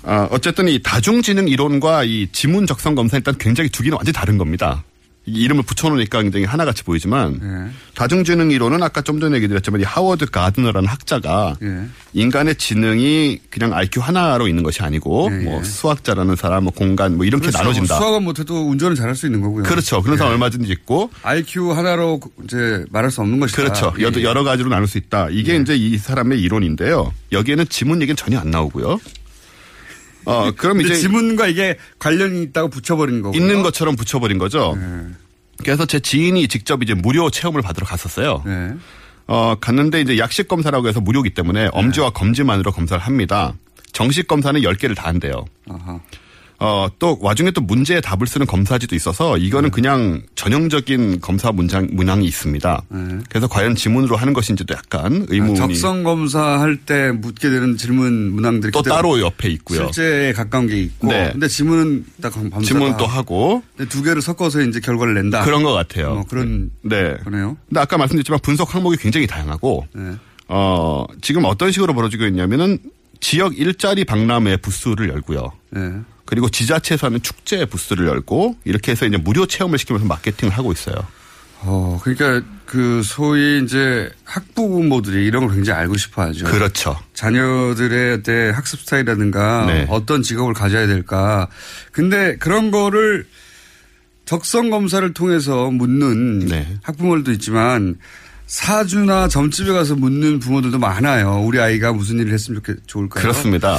아, 0.05 0.27
어쨌든 0.33 0.69
이 0.69 0.83
다중지능 0.83 1.47
이론과 1.49 2.05
이 2.05 2.29
지문 2.33 2.67
적성 2.67 2.95
검사 2.97 3.17
일단 3.17 3.37
굉장히 3.39 3.71
두 3.71 3.83
개는 3.85 3.97
완전히 3.97 4.13
다른 4.13 4.37
겁니다. 4.37 4.83
이 5.25 5.43
이름을 5.43 5.63
붙여놓으니까 5.63 6.21
굉장히 6.23 6.47
하나같이 6.47 6.83
보이지만 6.83 7.41
예. 7.43 7.71
다중지능 7.95 8.51
이론은 8.51 8.83
아까 8.83 9.03
좀 9.03 9.21
전에 9.21 9.37
얘기 9.37 9.47
드렸지만 9.47 9.81
이 9.81 9.85
하워드 9.85 10.27
가드너라는 10.27 10.89
학자가 10.89 11.57
예. 11.63 11.87
인간의 12.13 12.57
지능이 12.57 13.39
그냥 13.49 13.73
IQ 13.73 14.01
하나로 14.01 14.49
있는 14.49 14.65
것이 14.65 14.83
아니고 14.83 15.29
예, 15.31 15.37
예. 15.37 15.45
뭐 15.45 15.63
수학자라는 15.63 16.35
사람, 16.35 16.65
뭐 16.65 16.73
공간 16.73 17.17
뭐 17.17 17.25
이렇게 17.25 17.43
그렇죠. 17.43 17.59
나눠진다. 17.59 17.99
수학은 17.99 18.25
못해도 18.25 18.69
운전을 18.69 18.97
잘할 18.97 19.15
수 19.15 19.27
있는 19.27 19.41
거고요. 19.43 19.63
그렇죠. 19.63 20.03
그런 20.03 20.17
사람 20.17 20.33
예. 20.33 20.35
얼마든지 20.35 20.73
있고 20.73 21.11
IQ 21.23 21.71
하나로 21.73 22.21
이제 22.43 22.85
말할 22.91 23.13
수 23.13 23.21
없는 23.21 23.39
것이다. 23.39 23.63
그렇죠. 23.63 23.95
예. 23.99 24.03
여러, 24.03 24.23
여러 24.23 24.43
가지로 24.43 24.71
나눌 24.71 24.89
수 24.89 24.99
있다. 24.99 25.29
이게 25.31 25.55
이제 25.57 25.77
이 25.77 25.99
사람의 25.99 26.41
이론인데요. 26.41 27.13
여기에는 27.31 27.69
지문 27.69 28.03
얘기는 28.03 28.17
전혀 28.17 28.41
안 28.41 28.51
나오고요. 28.51 28.99
어, 30.25 30.51
그럼 30.53 30.81
이제 30.81 30.95
지문과 30.95 31.49
이게 31.49 31.77
관련이 31.99 32.43
있다고 32.45 32.69
붙여버린 32.69 33.23
거고. 33.23 33.37
있는 33.37 33.63
것처럼 33.63 33.97
붙여버린 33.97 34.39
거죠. 34.39 34.77
그래서 35.59 35.87
제 35.87 36.01
지인이 36.01 36.49
직접 36.49 36.83
이제 36.83 36.95
무료 36.95 37.31
체험을 37.31 37.63
받으러 37.63 37.87
갔었어요. 37.87 38.43
네. 38.45 38.75
어, 39.27 39.55
갔는데 39.61 40.01
이제 40.01 40.19
약식 40.19 40.49
검사라고 40.49 40.89
해서 40.89 41.01
무료기 41.01 41.31
때문에 41.31 41.69
엄지와 41.73 42.11
검지만으로 42.11 42.73
검사를 42.73 43.01
합니다. 43.03 43.55
정식 43.93 44.27
검사는 44.27 44.61
10개를 44.61 44.97
다 44.97 45.09
한대요. 45.09 45.45
아하. 45.69 46.01
어, 46.63 46.89
또 47.01 47.19
와중에 47.21 47.51
또 47.51 47.61
문제에 47.61 48.01
답을 48.01 48.29
쓰는 48.29 48.47
검사지도 48.47 48.95
있어서 48.95 49.37
이거는 49.37 49.71
네. 49.71 49.75
그냥 49.75 50.23
전형적인 50.37 51.21
검사 51.21 51.51
문장, 51.51 51.89
문항이 51.91 52.25
있습니다. 52.25 52.83
그래서 53.29 53.49
과연 53.49 53.75
지문으로 53.75 54.15
하는 54.17 54.33
것인지도 54.33 54.73
약간 54.75 55.27
의문이 55.29 55.55
네. 55.55 55.61
아, 55.61 55.67
적성 55.67 56.05
검사할 56.05 56.77
때 56.77 57.11
묻게 57.11 57.51
되는 57.51 57.77
질문 57.77 58.33
문항들이 58.33 58.71
또 58.71 58.83
따로 58.83 59.21
옆에 59.21 59.49
있고요. 59.51 59.91
실제에 59.93 60.33
가까운 60.33 60.69
게 60.69 60.81
있고. 60.83 61.09
네. 61.09 61.31
근데 61.33 61.49
지문은 61.49 62.05
딱 62.21 62.33
밤새 62.51 62.67
지문 62.67 62.97
또 62.97 63.07
하고 63.07 63.63
근데 63.77 63.89
두 63.89 64.03
개를 64.05 64.23
섞어서 64.23 64.61
이제 64.63 64.79
결과를 64.79 65.15
낸다. 65.15 65.45
그런 65.45 65.65
것 65.65 65.73
같아요. 65.73 66.11
어, 66.13 66.25
그런 66.29 66.71
네. 66.83 67.17
거네요. 67.25 67.57
근데 67.69 67.81
아까 67.81 67.99
말씀드렸지만 67.99 68.39
분석 68.41 68.73
항목이 68.75 68.99
굉장히 68.99 69.27
다양하고 69.27 69.87
네. 69.95 70.13
어, 70.47 71.07
지금 71.23 71.45
어떤 71.45 71.73
식으로 71.73 71.93
벌어지고 71.95 72.25
있냐면은 72.27 72.79
지역 73.21 73.59
일자리 73.59 74.05
박람회 74.05 74.59
부스를 74.59 75.09
열고요. 75.09 75.53
네. 75.71 75.93
그리고 76.33 76.49
지자체에서 76.49 77.09
하는 77.09 77.21
축제 77.21 77.67
부스를 77.67 78.07
열고 78.07 78.57
이렇게 78.65 78.93
해서 78.93 79.05
이제 79.05 79.19
무료 79.19 79.45
체험을 79.45 79.79
시키면서 79.79 80.07
마케팅을 80.07 80.57
하고 80.57 80.73
있어요. 80.73 80.97
어, 81.61 82.01
그러니까 82.03 82.41
그 82.65 83.03
소위 83.05 83.63
이제 83.63 84.09
학부모들이 84.25 85.27
이런 85.27 85.47
걸 85.47 85.57
굉장히 85.57 85.81
알고 85.81 85.99
싶어 85.99 86.23
하죠. 86.23 86.47
그렇죠. 86.47 86.99
자녀들의 87.13 88.23
때 88.23 88.51
학습 88.55 88.81
스타일이라든가 88.81 89.67
네. 89.67 89.87
어떤 89.91 90.23
직업을 90.23 90.55
가져야 90.55 90.87
될까. 90.87 91.49
근데 91.93 92.39
그런 92.39 92.71
거를 92.71 93.27
적성 94.25 94.71
검사를 94.71 95.13
통해서 95.13 95.71
묻는 95.71 96.47
네. 96.47 96.79
학부모들도 96.83 97.33
있지만 97.33 97.99
사주나 98.47 99.29
점집에 99.29 99.71
가서 99.71 99.97
묻는 99.97 100.39
부모들도 100.39 100.79
많아요. 100.79 101.43
우리 101.45 101.61
아이가 101.61 101.93
무슨 101.93 102.21
일을 102.21 102.33
했으면 102.33 102.63
좋겠, 102.63 102.79
좋을까요? 102.87 103.21
그렇습니다. 103.21 103.79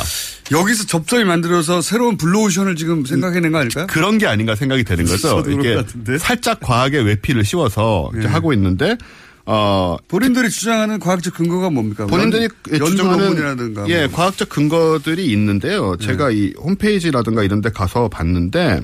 여기서 0.52 0.86
접점이 0.86 1.24
만들어서 1.24 1.82
새로운 1.82 2.18
블루오션을 2.18 2.76
지금 2.76 3.06
생각해낸 3.06 3.52
거 3.52 3.60
아닐까요? 3.60 3.88
그런 3.88 4.18
게 4.18 4.28
아닌가 4.28 4.56
생각이 4.56 4.84
되는 4.84 5.06
거죠. 5.06 5.44
이게. 5.48 5.82
살짝 6.18 6.60
과학의 6.60 7.04
외피를 7.06 7.46
씌워서 7.46 8.12
네. 8.14 8.26
하고 8.26 8.54
있는데 8.54 8.98
어 9.46 9.98
본인들이 10.08 10.50
주장하는 10.50 11.00
과학적 11.00 11.34
근거가 11.34 11.70
뭡니까? 11.70 12.06
본인들이 12.08 12.44
연, 12.44 12.80
연구 12.80 12.92
주장하는 12.92 13.26
논문이라든가. 13.26 13.88
예 13.90 14.08
뭐. 14.08 14.16
과학적 14.18 14.50
근거들이 14.50 15.26
있는데요. 15.32 15.96
제가 15.98 16.32
이 16.32 16.54
홈페이지라든가 16.58 17.44
이런 17.44 17.62
데 17.62 17.70
가서 17.70 18.08
봤는데 18.10 18.82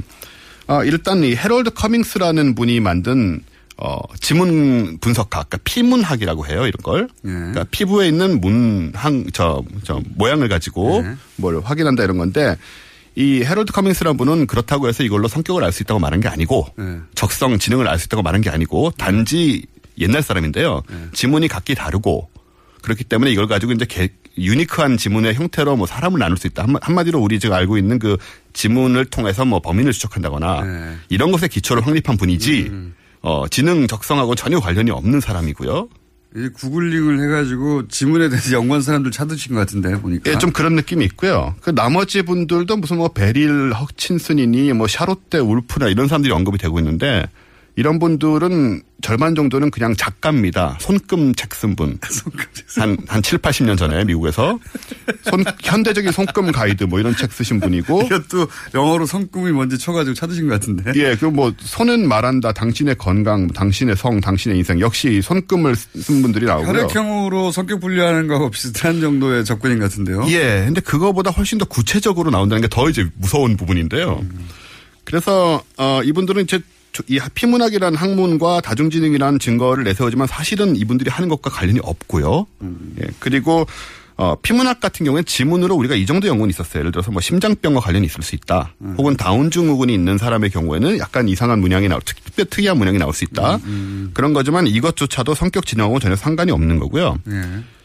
아 0.68 0.84
일단 0.84 1.24
이 1.24 1.36
헤럴드 1.36 1.72
커밍스라는 1.72 2.56
분이 2.56 2.80
만든 2.80 3.42
어 3.82 4.00
지문 4.20 4.98
분석학, 5.00 5.30
그러니까 5.50 5.58
피문학이라고 5.64 6.46
해요 6.48 6.68
이런 6.68 6.74
걸. 6.84 7.08
예. 7.26 7.30
그러니까 7.30 7.66
피부에 7.72 8.08
있는 8.08 8.42
문양 8.42 9.28
저, 9.34 9.64
저 9.84 10.02
모양을 10.16 10.50
가지고 10.50 11.02
네. 11.02 11.16
뭘 11.38 11.62
확인한다 11.64 12.04
이런 12.04 12.18
건데 12.18 12.58
이 13.16 13.42
헤럴드 13.44 13.72
커밍스라는 13.72 14.18
분은 14.18 14.48
그렇다고 14.48 14.88
해서 14.88 15.04
이걸로 15.04 15.28
성격을 15.28 15.64
알 15.64 15.72
수 15.72 15.84
있다고 15.84 16.00
말한 16.00 16.20
게 16.20 16.28
아니고 16.28 16.68
네. 16.78 16.98
적성 17.16 17.58
지능을 17.58 17.88
알 17.88 17.98
수 18.00 18.06
있다고 18.08 18.22
말한 18.22 18.42
게 18.42 18.50
아니고 18.50 18.92
단지 18.98 19.66
옛날 19.98 20.22
사람인데요. 20.24 20.82
네. 20.90 20.98
지문이 21.14 21.48
각기 21.48 21.74
다르고 21.76 22.30
그렇기 22.82 23.04
때문에 23.06 23.32
이걸 23.32 23.48
가지고 23.48 23.74
이제 23.74 23.86
개, 23.86 24.10
유니크한 24.38 24.96
지문의 24.98 25.36
형태로 25.36 25.76
뭐 25.76 25.86
사람을 25.88 26.20
나눌 26.20 26.38
수 26.38 26.48
있다. 26.48 26.64
한마- 26.64 26.80
한마디로 26.82 27.20
우리 27.20 27.40
지금 27.40 27.56
알고 27.56 27.78
있는 27.78 28.00
그 28.00 28.18
지문을 28.54 29.06
통해서 29.06 29.44
뭐 29.46 29.60
범인을 29.62 29.92
추적한다거나 29.94 30.64
네. 30.64 30.96
이런 31.10 31.32
것에 31.32 31.48
기초를 31.50 31.86
확립한 31.86 32.16
분이지 32.18 32.72
어, 33.22 33.48
지능 33.50 33.88
적성하고 33.88 34.36
전혀 34.36 34.60
관련이 34.60 34.92
없는 34.92 35.20
사람이고요. 35.20 35.90
이제 36.36 36.50
구글링을 36.50 37.24
해가지고 37.24 37.88
지문에 37.88 38.30
대해서 38.30 38.54
연구한 38.54 38.82
사람들 38.82 39.12
찾으신 39.12 39.56
것 39.56 39.62
같은데 39.62 40.00
보니까. 40.00 40.32
예, 40.32 40.38
좀 40.38 40.52
그런 40.52 40.76
느낌이 40.76 41.04
있고요. 41.06 41.56
그 41.62 41.74
나머지 41.74 42.22
분들도 42.22 42.78
무슨 42.78 42.98
뭐 42.98 43.08
베릴 43.10 43.74
허친슨이니 43.74 44.74
뭐 44.74 44.88
샤롯데 44.88 45.40
울프나 45.40 45.88
이런 45.88 46.08
사람들이 46.08 46.32
언급이 46.32 46.60
되고 46.60 46.78
있는데 46.80 47.26
이런 47.76 47.98
분들은 48.00 48.82
절반 49.02 49.34
정도는 49.36 49.72
그냥 49.72 49.96
작가입니다. 49.96 50.78
손금 50.82 51.34
책 51.36 51.50
쓴 51.52 51.76
분. 51.76 51.98
한, 52.78 52.98
한 53.08 53.22
7, 53.22 53.38
80년 53.40 53.78
전에 53.78 54.04
미국에서. 54.04 54.60
손, 55.24 55.44
현대적인 55.62 56.12
손금 56.12 56.52
가이드 56.52 56.84
뭐 56.86 57.00
이런 57.00 57.16
책 57.16 57.32
쓰신 57.32 57.60
분이고. 57.62 58.04
이것도 58.04 58.48
영어로 58.76 59.06
성꿈이 59.06 59.52
뭔지 59.52 59.78
쳐가지고 59.78 60.14
찾으신 60.14 60.48
것 60.48 60.54
같은데. 60.60 60.92
예, 60.96 61.16
그 61.16 61.30
뭐 61.30 61.54
손은 61.60 62.08
말한다. 62.08 62.52
당신의 62.52 62.96
건강, 62.96 63.42
뭐 63.48 63.54
당신의 63.54 63.96
성, 63.96 64.20
당신의 64.20 64.58
인생. 64.58 64.80
역시 64.82 65.22
손금을 65.22 65.76
쓴 65.76 66.22
분들이 66.22 66.46
나오고요. 66.46 66.68
혈액형으로 66.70 67.52
성격 67.52 67.80
분류하는 67.80 68.28
거하고 68.28 68.50
비슷한 68.50 69.00
정도의 69.00 69.46
접근인 69.46 69.80
것 69.80 69.86
같은데요. 69.90 70.26
예, 70.30 70.64
근데 70.66 70.82
그거보다 70.82 71.32
훨씬 71.32 71.58
더 71.58 71.64
구체적으로 71.66 72.30
나온다는 72.32 72.62
게 72.62 72.68
더 72.70 72.90
이제 72.90 73.08
무서운 73.16 73.56
부분인데요. 73.56 74.22
그래서 75.06 75.64
어 75.78 76.02
이분들은 76.04 76.44
이제 76.44 76.58
저- 76.60 76.64
이 77.08 77.20
피문학이라는 77.34 77.98
학문과 77.98 78.62
다중지능이라는 78.62 79.40
증거를 79.40 79.84
내세우지만 79.84 80.28
사실은 80.28 80.76
이분들이 80.76 81.10
하는 81.10 81.30
것과 81.30 81.50
관련이 81.50 81.80
없고요. 81.82 82.46
예, 83.02 83.08
그리고 83.20 83.66
어, 84.18 84.36
피문학 84.42 84.82
같은 84.82 85.06
경우에는 85.06 85.24
지문으로 85.24 85.76
우리가 85.76 85.96
이 85.96 86.06
정도 86.06 86.28
연구는 86.28 86.50
있었어요. 86.50 86.82
예를 86.82 86.92
들어서 86.92 87.10
뭐 87.10 87.22
심장병과 87.22 87.80
관련이 87.80 88.06
있을 88.06 88.22
수 88.22 88.36
있다. 88.36 88.74
혹은 88.98 89.16
다운 89.16 89.50
증 89.50 89.70
후군이 89.70 89.94
있는 89.94 90.18
사람의 90.18 90.50
경우에는 90.50 90.98
약간 91.00 91.30
이상한 91.30 91.62
문양이 91.62 91.88
나올, 91.88 92.02
특, 92.04 92.18
특, 92.36 92.50
특이한 92.50 92.78
문양이 92.78 92.98
나올 92.98 93.14
수 93.14 93.24
있다. 93.24 93.60
그런 94.14 94.34
거지만 94.34 94.68
이것조차도 94.68 95.36
성격 95.36 95.66
지능하고 95.66 96.00
전혀 96.00 96.18
상관이 96.18 96.52
없는 96.52 96.80
거고요. 96.80 97.18
예. 97.30 97.42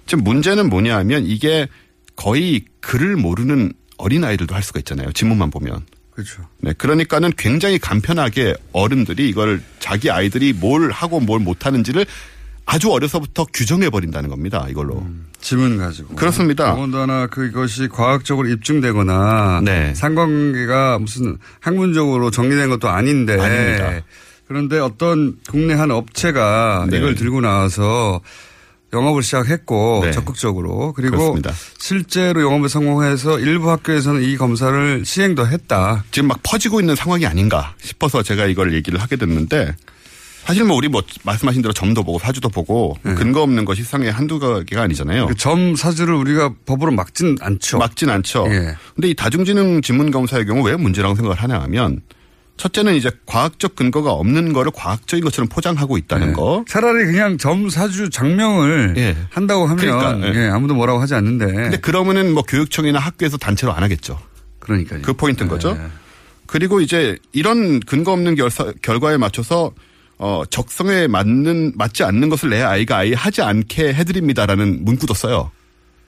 지금 0.06 0.24
문제는 0.24 0.70
뭐냐 0.70 0.96
하면 0.98 1.24
이게 1.24 1.68
거의 2.16 2.64
글을 2.80 3.14
모르는 3.16 3.72
어린아이들도 3.96 4.56
할 4.56 4.62
수가 4.62 4.80
있잖아요. 4.80 5.12
지문만 5.12 5.50
보면. 5.52 5.86
그렇죠. 6.14 6.46
네, 6.60 6.72
그러니까는 6.72 7.32
굉장히 7.36 7.78
간편하게 7.78 8.54
어른들이 8.72 9.28
이걸 9.28 9.60
자기 9.80 10.10
아이들이 10.10 10.52
뭘 10.52 10.90
하고 10.90 11.20
뭘 11.20 11.40
못하는지를 11.40 12.06
아주 12.66 12.90
어려서부터 12.90 13.46
규정해 13.52 13.90
버린다는 13.90 14.30
겁니다. 14.30 14.66
이걸로. 14.70 15.06
지문 15.40 15.76
가지고. 15.76 16.14
그렇습니다. 16.14 16.70
더군다나 16.74 17.26
그것이 17.26 17.88
과학적으로 17.88 18.48
입증되거나 18.48 19.60
네. 19.62 19.92
상관관계가 19.94 20.98
무슨 21.00 21.36
학문적으로 21.60 22.30
정리된 22.30 22.70
것도 22.70 22.88
아닌데 22.88 23.38
아닙니다. 23.38 24.06
그런데 24.46 24.78
어떤 24.78 25.36
국내 25.50 25.74
한 25.74 25.90
업체가 25.90 26.86
네. 26.88 26.98
이걸 26.98 27.14
들고 27.14 27.40
나와서 27.40 28.20
영업을 28.94 29.22
시작했고 29.22 30.02
네. 30.04 30.12
적극적으로 30.12 30.92
그리고 30.94 31.16
그렇습니다. 31.16 31.52
실제로 31.78 32.40
영업에 32.42 32.68
성공해서 32.68 33.38
일부 33.40 33.70
학교에서는 33.70 34.22
이 34.22 34.36
검사를 34.36 35.04
시행도 35.04 35.46
했다. 35.46 36.04
지금 36.10 36.28
막 36.28 36.40
퍼지고 36.42 36.80
있는 36.80 36.94
상황이 36.94 37.26
아닌가 37.26 37.74
싶어서 37.82 38.22
제가 38.22 38.46
이걸 38.46 38.72
얘기를 38.72 39.00
하게 39.00 39.16
됐는데 39.16 39.74
사실 40.44 40.64
뭐 40.64 40.76
우리 40.76 40.88
뭐 40.88 41.02
말씀하신 41.22 41.62
대로 41.62 41.72
점도 41.72 42.04
보고 42.04 42.18
사주도 42.18 42.50
보고 42.50 42.96
근거 43.02 43.42
없는 43.42 43.64
것이 43.64 43.82
세상에 43.82 44.10
한두 44.10 44.38
개가 44.38 44.82
아니잖아요. 44.82 45.22
네. 45.22 45.28
그점 45.28 45.74
사주를 45.74 46.14
우리가 46.14 46.54
법으로 46.66 46.92
막진 46.92 47.36
않죠. 47.40 47.78
막진 47.78 48.10
않죠. 48.10 48.46
예. 48.48 48.76
근데 48.94 49.08
이 49.08 49.14
다중지능 49.14 49.80
지문 49.82 50.10
검사의 50.10 50.44
경우 50.46 50.62
왜 50.62 50.76
문제라고 50.76 51.14
생각을 51.14 51.42
하냐 51.42 51.60
하면 51.62 52.02
첫째는 52.56 52.94
이제 52.94 53.10
과학적 53.26 53.74
근거가 53.74 54.12
없는 54.12 54.52
거를 54.52 54.70
과학적인 54.74 55.24
것처럼 55.24 55.48
포장하고 55.48 55.98
있다는 55.98 56.28
네. 56.28 56.32
거. 56.32 56.64
차라리 56.68 57.04
그냥 57.06 57.36
점 57.36 57.68
사주 57.68 58.10
장명을 58.10 58.94
예. 58.96 59.16
한다고 59.30 59.66
하면 59.66 59.76
그러니까, 59.76 60.28
예. 60.28 60.44
예, 60.44 60.48
아무도 60.48 60.74
뭐라고 60.74 61.00
하지 61.00 61.14
않는데. 61.14 61.46
근데 61.46 61.76
그러면은 61.78 62.32
뭐 62.32 62.42
교육청이나 62.42 62.98
학교에서 62.98 63.36
단체로 63.36 63.72
안 63.72 63.82
하겠죠. 63.82 64.18
그러니까요. 64.60 65.02
그 65.02 65.12
포인트인 65.12 65.48
거죠. 65.48 65.74
네. 65.74 65.80
그리고 66.46 66.80
이제 66.80 67.18
이런 67.32 67.80
근거 67.80 68.12
없는 68.12 68.36
결사, 68.36 68.72
결과에 68.82 69.16
맞춰서 69.16 69.72
어, 70.18 70.42
적성에 70.48 71.08
맞는, 71.08 71.72
맞지 71.74 72.04
않는 72.04 72.28
것을 72.28 72.50
내 72.50 72.62
아이가 72.62 72.98
아예 72.98 73.14
하지 73.14 73.42
않게 73.42 73.94
해드립니다라는 73.94 74.84
문구도 74.84 75.12
써요. 75.12 75.50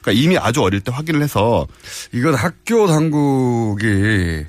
그러니까 0.07 0.13
이미 0.13 0.39
아주 0.39 0.63
어릴 0.63 0.81
때 0.81 0.93
확인을 0.95 1.21
해서. 1.21 1.67
이건 2.13 2.35
학교 2.35 2.87
당국이 2.87 4.45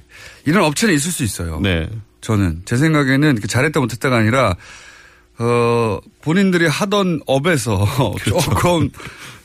이런 0.45 0.63
업체는 0.63 0.93
있을 0.93 1.11
수 1.11 1.23
있어요. 1.23 1.59
네. 1.59 1.89
저는 2.21 2.61
제 2.65 2.77
생각에는 2.77 3.39
그 3.41 3.47
잘했다 3.47 3.79
못했다가 3.79 4.17
아니라 4.17 4.55
어 5.39 5.99
본인들이 6.21 6.67
하던 6.67 7.21
업에서 7.25 7.85
그렇죠. 8.23 8.37
조금 8.41 8.89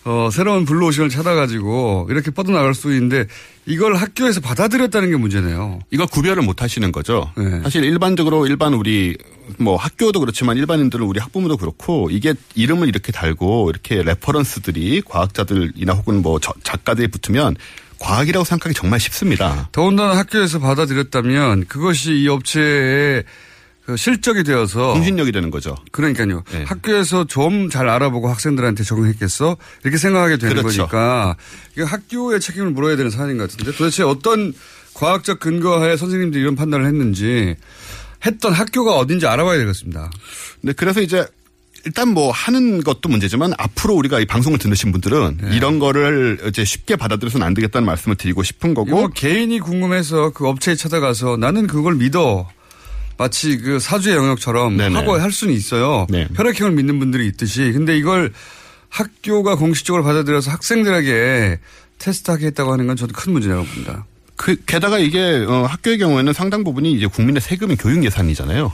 어 0.04 0.30
새로운 0.32 0.64
블루오션을 0.64 1.10
찾아가지고 1.10 2.08
이렇게 2.10 2.30
뻗어나갈 2.32 2.74
수 2.74 2.92
있는데 2.92 3.26
이걸 3.66 3.94
학교에서 3.94 4.40
받아들였다는 4.40 5.10
게 5.10 5.16
문제네요. 5.16 5.78
이걸 5.92 6.06
구별을 6.08 6.42
못 6.42 6.60
하시는 6.62 6.90
거죠. 6.90 7.30
네. 7.36 7.60
사실 7.62 7.84
일반적으로 7.84 8.46
일반 8.48 8.74
우리 8.74 9.16
뭐 9.58 9.76
학교도 9.76 10.18
그렇지만 10.18 10.56
일반인들은 10.56 11.06
우리 11.06 11.20
학부모도 11.20 11.56
그렇고 11.56 12.08
이게 12.10 12.34
이름을 12.56 12.88
이렇게 12.88 13.12
달고 13.12 13.70
이렇게 13.70 14.02
reference들이 14.02 15.02
과학자들이나 15.08 15.92
혹은 15.92 16.20
뭐 16.22 16.40
저- 16.40 16.52
작가들이 16.64 17.06
붙으면 17.08 17.54
과학이라고 18.00 18.44
생각하기 18.44 18.74
정말 18.74 18.98
쉽습니다. 18.98 19.68
더군다나 19.70 20.16
학교에서 20.16 20.58
받아들였다면 20.58 21.66
그것이 21.66 22.14
이 22.14 22.28
업체의 22.28 23.22
그 23.84 23.96
실적이 23.96 24.44
되어서 24.44 24.92
공신력이 24.92 25.32
되는 25.32 25.50
거죠. 25.50 25.74
그러니까요. 25.90 26.44
네. 26.52 26.64
학교에서 26.64 27.24
좀 27.24 27.68
잘 27.68 27.88
알아보고 27.88 28.28
학생들한테 28.28 28.84
적용했겠어? 28.84 29.56
이렇게 29.82 29.96
생각하게 29.96 30.36
되는 30.36 30.56
그렇죠. 30.56 30.86
거니까 30.86 31.36
이거 31.76 31.86
학교의 31.86 32.40
책임을 32.40 32.70
물어야 32.70 32.96
되는 32.96 33.10
사안인 33.10 33.38
것 33.38 33.50
같은데 33.50 33.76
도대체 33.76 34.02
어떤 34.02 34.52
과학적 34.94 35.40
근거하에 35.40 35.96
선생님들이 35.96 36.42
이런 36.42 36.54
판단을 36.54 36.86
했는지 36.86 37.56
했던 38.24 38.52
학교가 38.52 38.96
어딘지 38.98 39.26
알아봐야 39.26 39.58
되겠습니다. 39.58 40.10
네, 40.60 40.72
그래서 40.74 41.00
이제 41.00 41.26
일단 41.84 42.08
뭐 42.10 42.30
하는 42.30 42.84
것도 42.84 43.08
문제지만 43.08 43.52
앞으로 43.58 43.94
우리가 43.94 44.20
이 44.20 44.26
방송을 44.26 44.58
들으신 44.58 44.92
분들은 44.92 45.38
네. 45.42 45.56
이런 45.56 45.78
거를 45.80 46.38
이제 46.46 46.64
쉽게 46.64 46.94
받아들여서는 46.94 47.44
안 47.44 47.54
되겠다는 47.54 47.84
말씀을 47.86 48.16
드리고 48.16 48.44
싶은 48.44 48.74
거고 48.74 49.08
개인이 49.08 49.58
궁금해서 49.58 50.30
그 50.30 50.46
업체에 50.46 50.76
찾아가서 50.76 51.36
나는 51.38 51.66
그걸 51.66 51.96
믿어. 51.96 52.48
마치 53.22 53.56
그 53.56 53.78
사주의 53.78 54.16
영역처럼 54.16 54.76
네네. 54.76 54.96
하고 54.96 55.12
할 55.16 55.30
수는 55.30 55.54
있어요. 55.54 56.08
네. 56.10 56.26
혈액형을 56.34 56.72
믿는 56.72 56.98
분들이 56.98 57.28
있듯이. 57.28 57.70
근데 57.70 57.96
이걸 57.96 58.32
학교가 58.88 59.54
공식적으로 59.54 60.02
받아들여서 60.02 60.50
학생들에게 60.50 61.60
테스트하게 61.98 62.46
했다고 62.46 62.72
하는 62.72 62.88
건 62.88 62.96
저도 62.96 63.12
큰 63.14 63.32
문제라고 63.32 63.64
봅니다. 63.64 64.06
그 64.34 64.56
게다가 64.66 64.98
이게 64.98 65.44
어, 65.46 65.66
학교의 65.66 65.98
경우에는 65.98 66.32
상당 66.32 66.64
부분이 66.64 66.92
이제 66.92 67.06
국민의 67.06 67.40
세금인 67.40 67.76
교육 67.76 68.04
예산이잖아요. 68.04 68.72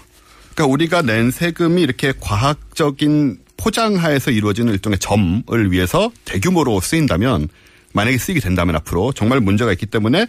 그러니까 0.54 0.72
우리가 0.72 1.02
낸 1.02 1.30
세금이 1.30 1.82
이렇게 1.82 2.14
과학적인 2.18 3.40
포장하에서 3.58 4.30
이루어지는 4.30 4.72
일종의 4.72 4.98
점을 4.98 5.42
위해서 5.70 6.10
대규모로 6.24 6.80
쓰인다면 6.80 7.48
만약에 7.92 8.16
쓰이게 8.16 8.40
된다면 8.40 8.76
앞으로 8.76 9.12
정말 9.12 9.40
문제가 9.40 9.72
있기 9.72 9.84
때문에 9.84 10.26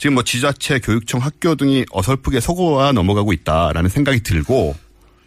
지금 0.00 0.14
뭐 0.14 0.22
지자체, 0.22 0.78
교육청, 0.78 1.20
학교 1.20 1.54
등이 1.56 1.84
어설프게 1.92 2.40
속어와 2.40 2.92
넘어가고 2.92 3.34
있다라는 3.34 3.90
생각이 3.90 4.20
들고 4.22 4.74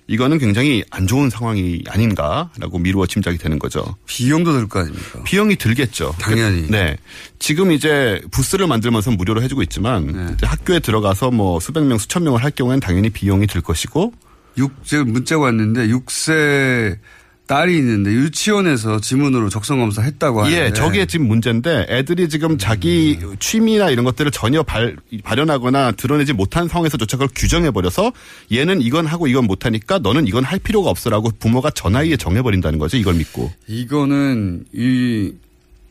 이거는 0.07 0.39
굉장히 0.39 0.83
안 0.89 1.05
좋은 1.05 1.29
상황이 1.29 1.83
아닌가라고 1.87 2.79
미루어 2.79 3.05
짐작이 3.05 3.37
되는 3.37 3.59
거죠. 3.59 3.95
비용도 4.07 4.51
들 4.51 4.67
거 4.67 4.79
아닙니까? 4.79 5.21
비용이 5.25 5.57
들겠죠. 5.57 6.15
당연히. 6.19 6.67
네. 6.71 6.97
지금 7.37 7.71
이제 7.71 8.19
부스를 8.31 8.65
만들면서 8.65 9.11
무료로 9.11 9.43
해주고 9.43 9.61
있지만 9.61 10.07
네. 10.41 10.47
학교에 10.47 10.79
들어가서 10.79 11.29
뭐 11.29 11.59
수백 11.59 11.83
명, 11.85 11.99
수천 11.99 12.23
명을 12.23 12.43
할 12.43 12.49
경우에는 12.49 12.79
당연히 12.79 13.11
비용이 13.11 13.45
들 13.45 13.61
것이고 13.61 14.11
육, 14.57 14.83
지금 14.83 15.13
문자가 15.13 15.43
왔는데 15.43 15.87
6세 15.89 16.97
딸이 17.45 17.77
있는데 17.77 18.11
유치원에서 18.11 19.01
지문으로 19.01 19.49
적성 19.49 19.79
검사 19.79 20.01
했다고 20.01 20.43
하는데. 20.43 20.65
예, 20.65 20.73
저게 20.73 21.05
지금 21.05 21.27
문제인데 21.27 21.87
애들이 21.89 22.29
지금 22.29 22.57
자기 22.57 23.19
취미나 23.39 23.89
이런 23.89 24.05
것들을 24.05 24.31
전혀 24.31 24.63
발, 24.63 24.95
발현하거나 25.23 25.91
드러내지 25.93 26.33
못한 26.33 26.67
상황에서조차 26.69 27.17
그걸 27.17 27.27
규정해 27.35 27.71
버려서 27.71 28.13
얘는 28.51 28.81
이건 28.81 29.05
하고 29.05 29.27
이건 29.27 29.45
못 29.45 29.65
하니까 29.65 29.99
너는 29.99 30.25
이건 30.27 30.45
할 30.45 30.57
필요가 30.59 30.89
없어라고 30.89 31.31
부모가 31.39 31.69
전화위에 31.69 32.15
정해 32.15 32.41
버린다는 32.41 32.79
거죠. 32.79 32.95
이걸 32.95 33.15
믿고. 33.15 33.51
이거는 33.67 34.65
이 34.73 35.33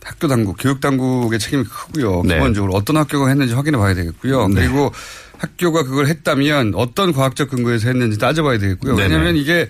학교 0.03 0.29
당국, 0.29 0.57
교육 0.59 0.81
당국의 0.81 1.39
책임이 1.39 1.65
크고요. 1.65 2.23
네. 2.25 2.35
기본적으로 2.35 2.73
어떤 2.73 2.97
학교가 2.97 3.29
했는지 3.29 3.55
확인해 3.55 3.79
봐야 3.79 3.95
되겠고요. 3.95 4.49
네. 4.49 4.55
그리고 4.63 4.93
학교가 5.39 5.85
그걸 5.85 6.07
했다면 6.07 6.73
어떤 6.75 7.13
과학적 7.13 7.51
근거에서 7.51 7.89
했는지 7.89 8.19
따져봐야 8.19 8.59
되겠고요. 8.59 8.95
왜냐하면 8.95 9.37
이게 9.37 9.69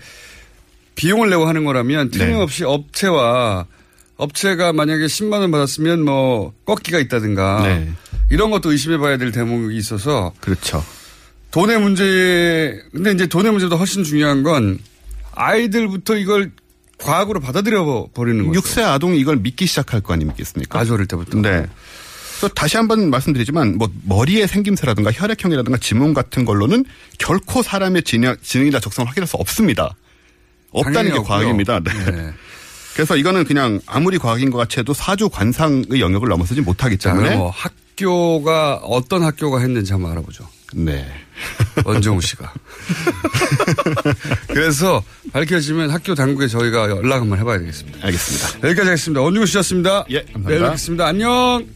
비용을 0.95 1.31
내고 1.31 1.47
하는 1.47 1.65
거라면 1.65 2.11
네. 2.11 2.19
틀림없이 2.19 2.65
업체와 2.65 3.67
업체가 4.17 4.73
만약에 4.73 5.07
10만 5.07 5.41
원 5.41 5.51
받았으면 5.51 6.05
뭐 6.05 6.53
꺾기가 6.65 6.99
있다든가 6.99 7.63
네. 7.67 7.93
이런 8.31 8.51
것도 8.51 8.73
의심해 8.73 8.99
봐야 8.99 9.17
될 9.17 9.33
대목이 9.33 9.77
있어서 9.77 10.33
그렇죠. 10.41 10.85
돈의 11.51 11.81
문제, 11.81 12.81
근데 12.93 13.13
이제 13.13 13.27
돈의 13.27 13.53
문제보다 13.53 13.77
훨씬 13.77 14.05
중요한 14.05 14.43
건 14.43 14.79
아이들부터 15.33 16.17
이걸 16.17 16.51
과학으로 16.99 17.41
받아들여 17.41 18.09
버리는 18.15 18.47
거죠. 18.47 18.61
6세 18.61 18.83
아동이 18.85 19.19
이걸 19.19 19.37
믿기 19.37 19.67
시작할 19.67 20.01
거 20.01 20.15
아니겠습니까? 20.15 20.79
아주 20.79 20.95
어릴 20.95 21.07
때부터. 21.07 21.39
네. 21.41 21.67
그래서 22.39 22.55
다시 22.55 22.77
한번 22.77 23.11
말씀드리지만 23.11 23.77
뭐 23.77 23.91
머리의 24.05 24.49
생김새라든가 24.49 25.13
혈액형이라든가 25.13 25.79
지문 25.79 26.15
같은 26.15 26.45
걸로는 26.45 26.85
결코 27.19 27.63
사람의 27.63 28.03
지능, 28.03 28.35
지능이나 28.43 28.81
적성을 28.81 29.09
확인할 29.09 29.27
수 29.27 29.37
없습니다. 29.37 29.95
없다는 30.73 31.13
게 31.13 31.19
없고요. 31.19 31.39
과학입니다. 31.39 31.81
네. 31.81 31.93
네. 32.11 32.33
그래서 32.95 33.17
이거는 33.17 33.45
그냥 33.45 33.81
아무리 33.87 34.19
과학인 34.19 34.51
것 34.51 34.59
같이 34.59 34.81
해도 34.81 34.93
사주 34.93 35.29
관상의 35.31 36.01
영역을 36.01 36.29
넘어서지 36.29 36.61
못하기 36.61 36.99
자, 36.99 37.11
때문에 37.13 37.37
뭐 37.37 37.51
학교가 37.51 38.77
어떤 38.83 39.23
학교가 39.23 39.61
했는지 39.61 39.93
한번 39.93 40.13
알아보죠. 40.13 40.47
네. 40.75 41.07
원정우 41.85 42.21
씨가. 42.21 42.53
그래서 44.49 45.03
밝혀지면 45.33 45.91
학교 45.91 46.15
당국에 46.15 46.49
저희가 46.49 46.91
연락 46.91 47.23
한번 47.23 47.39
해봐야 47.39 47.59
되겠습니다. 47.59 47.99
알겠습니다. 48.07 48.69
여기까지 48.69 48.89
하겠습니다. 48.89 49.21
원정우 49.21 49.47
씨였습니다. 49.47 50.05
예, 50.11 50.21
감사합니다. 50.21 50.49
내일 50.49 50.61
뵙겠습니다. 50.63 51.07
안녕! 51.07 51.67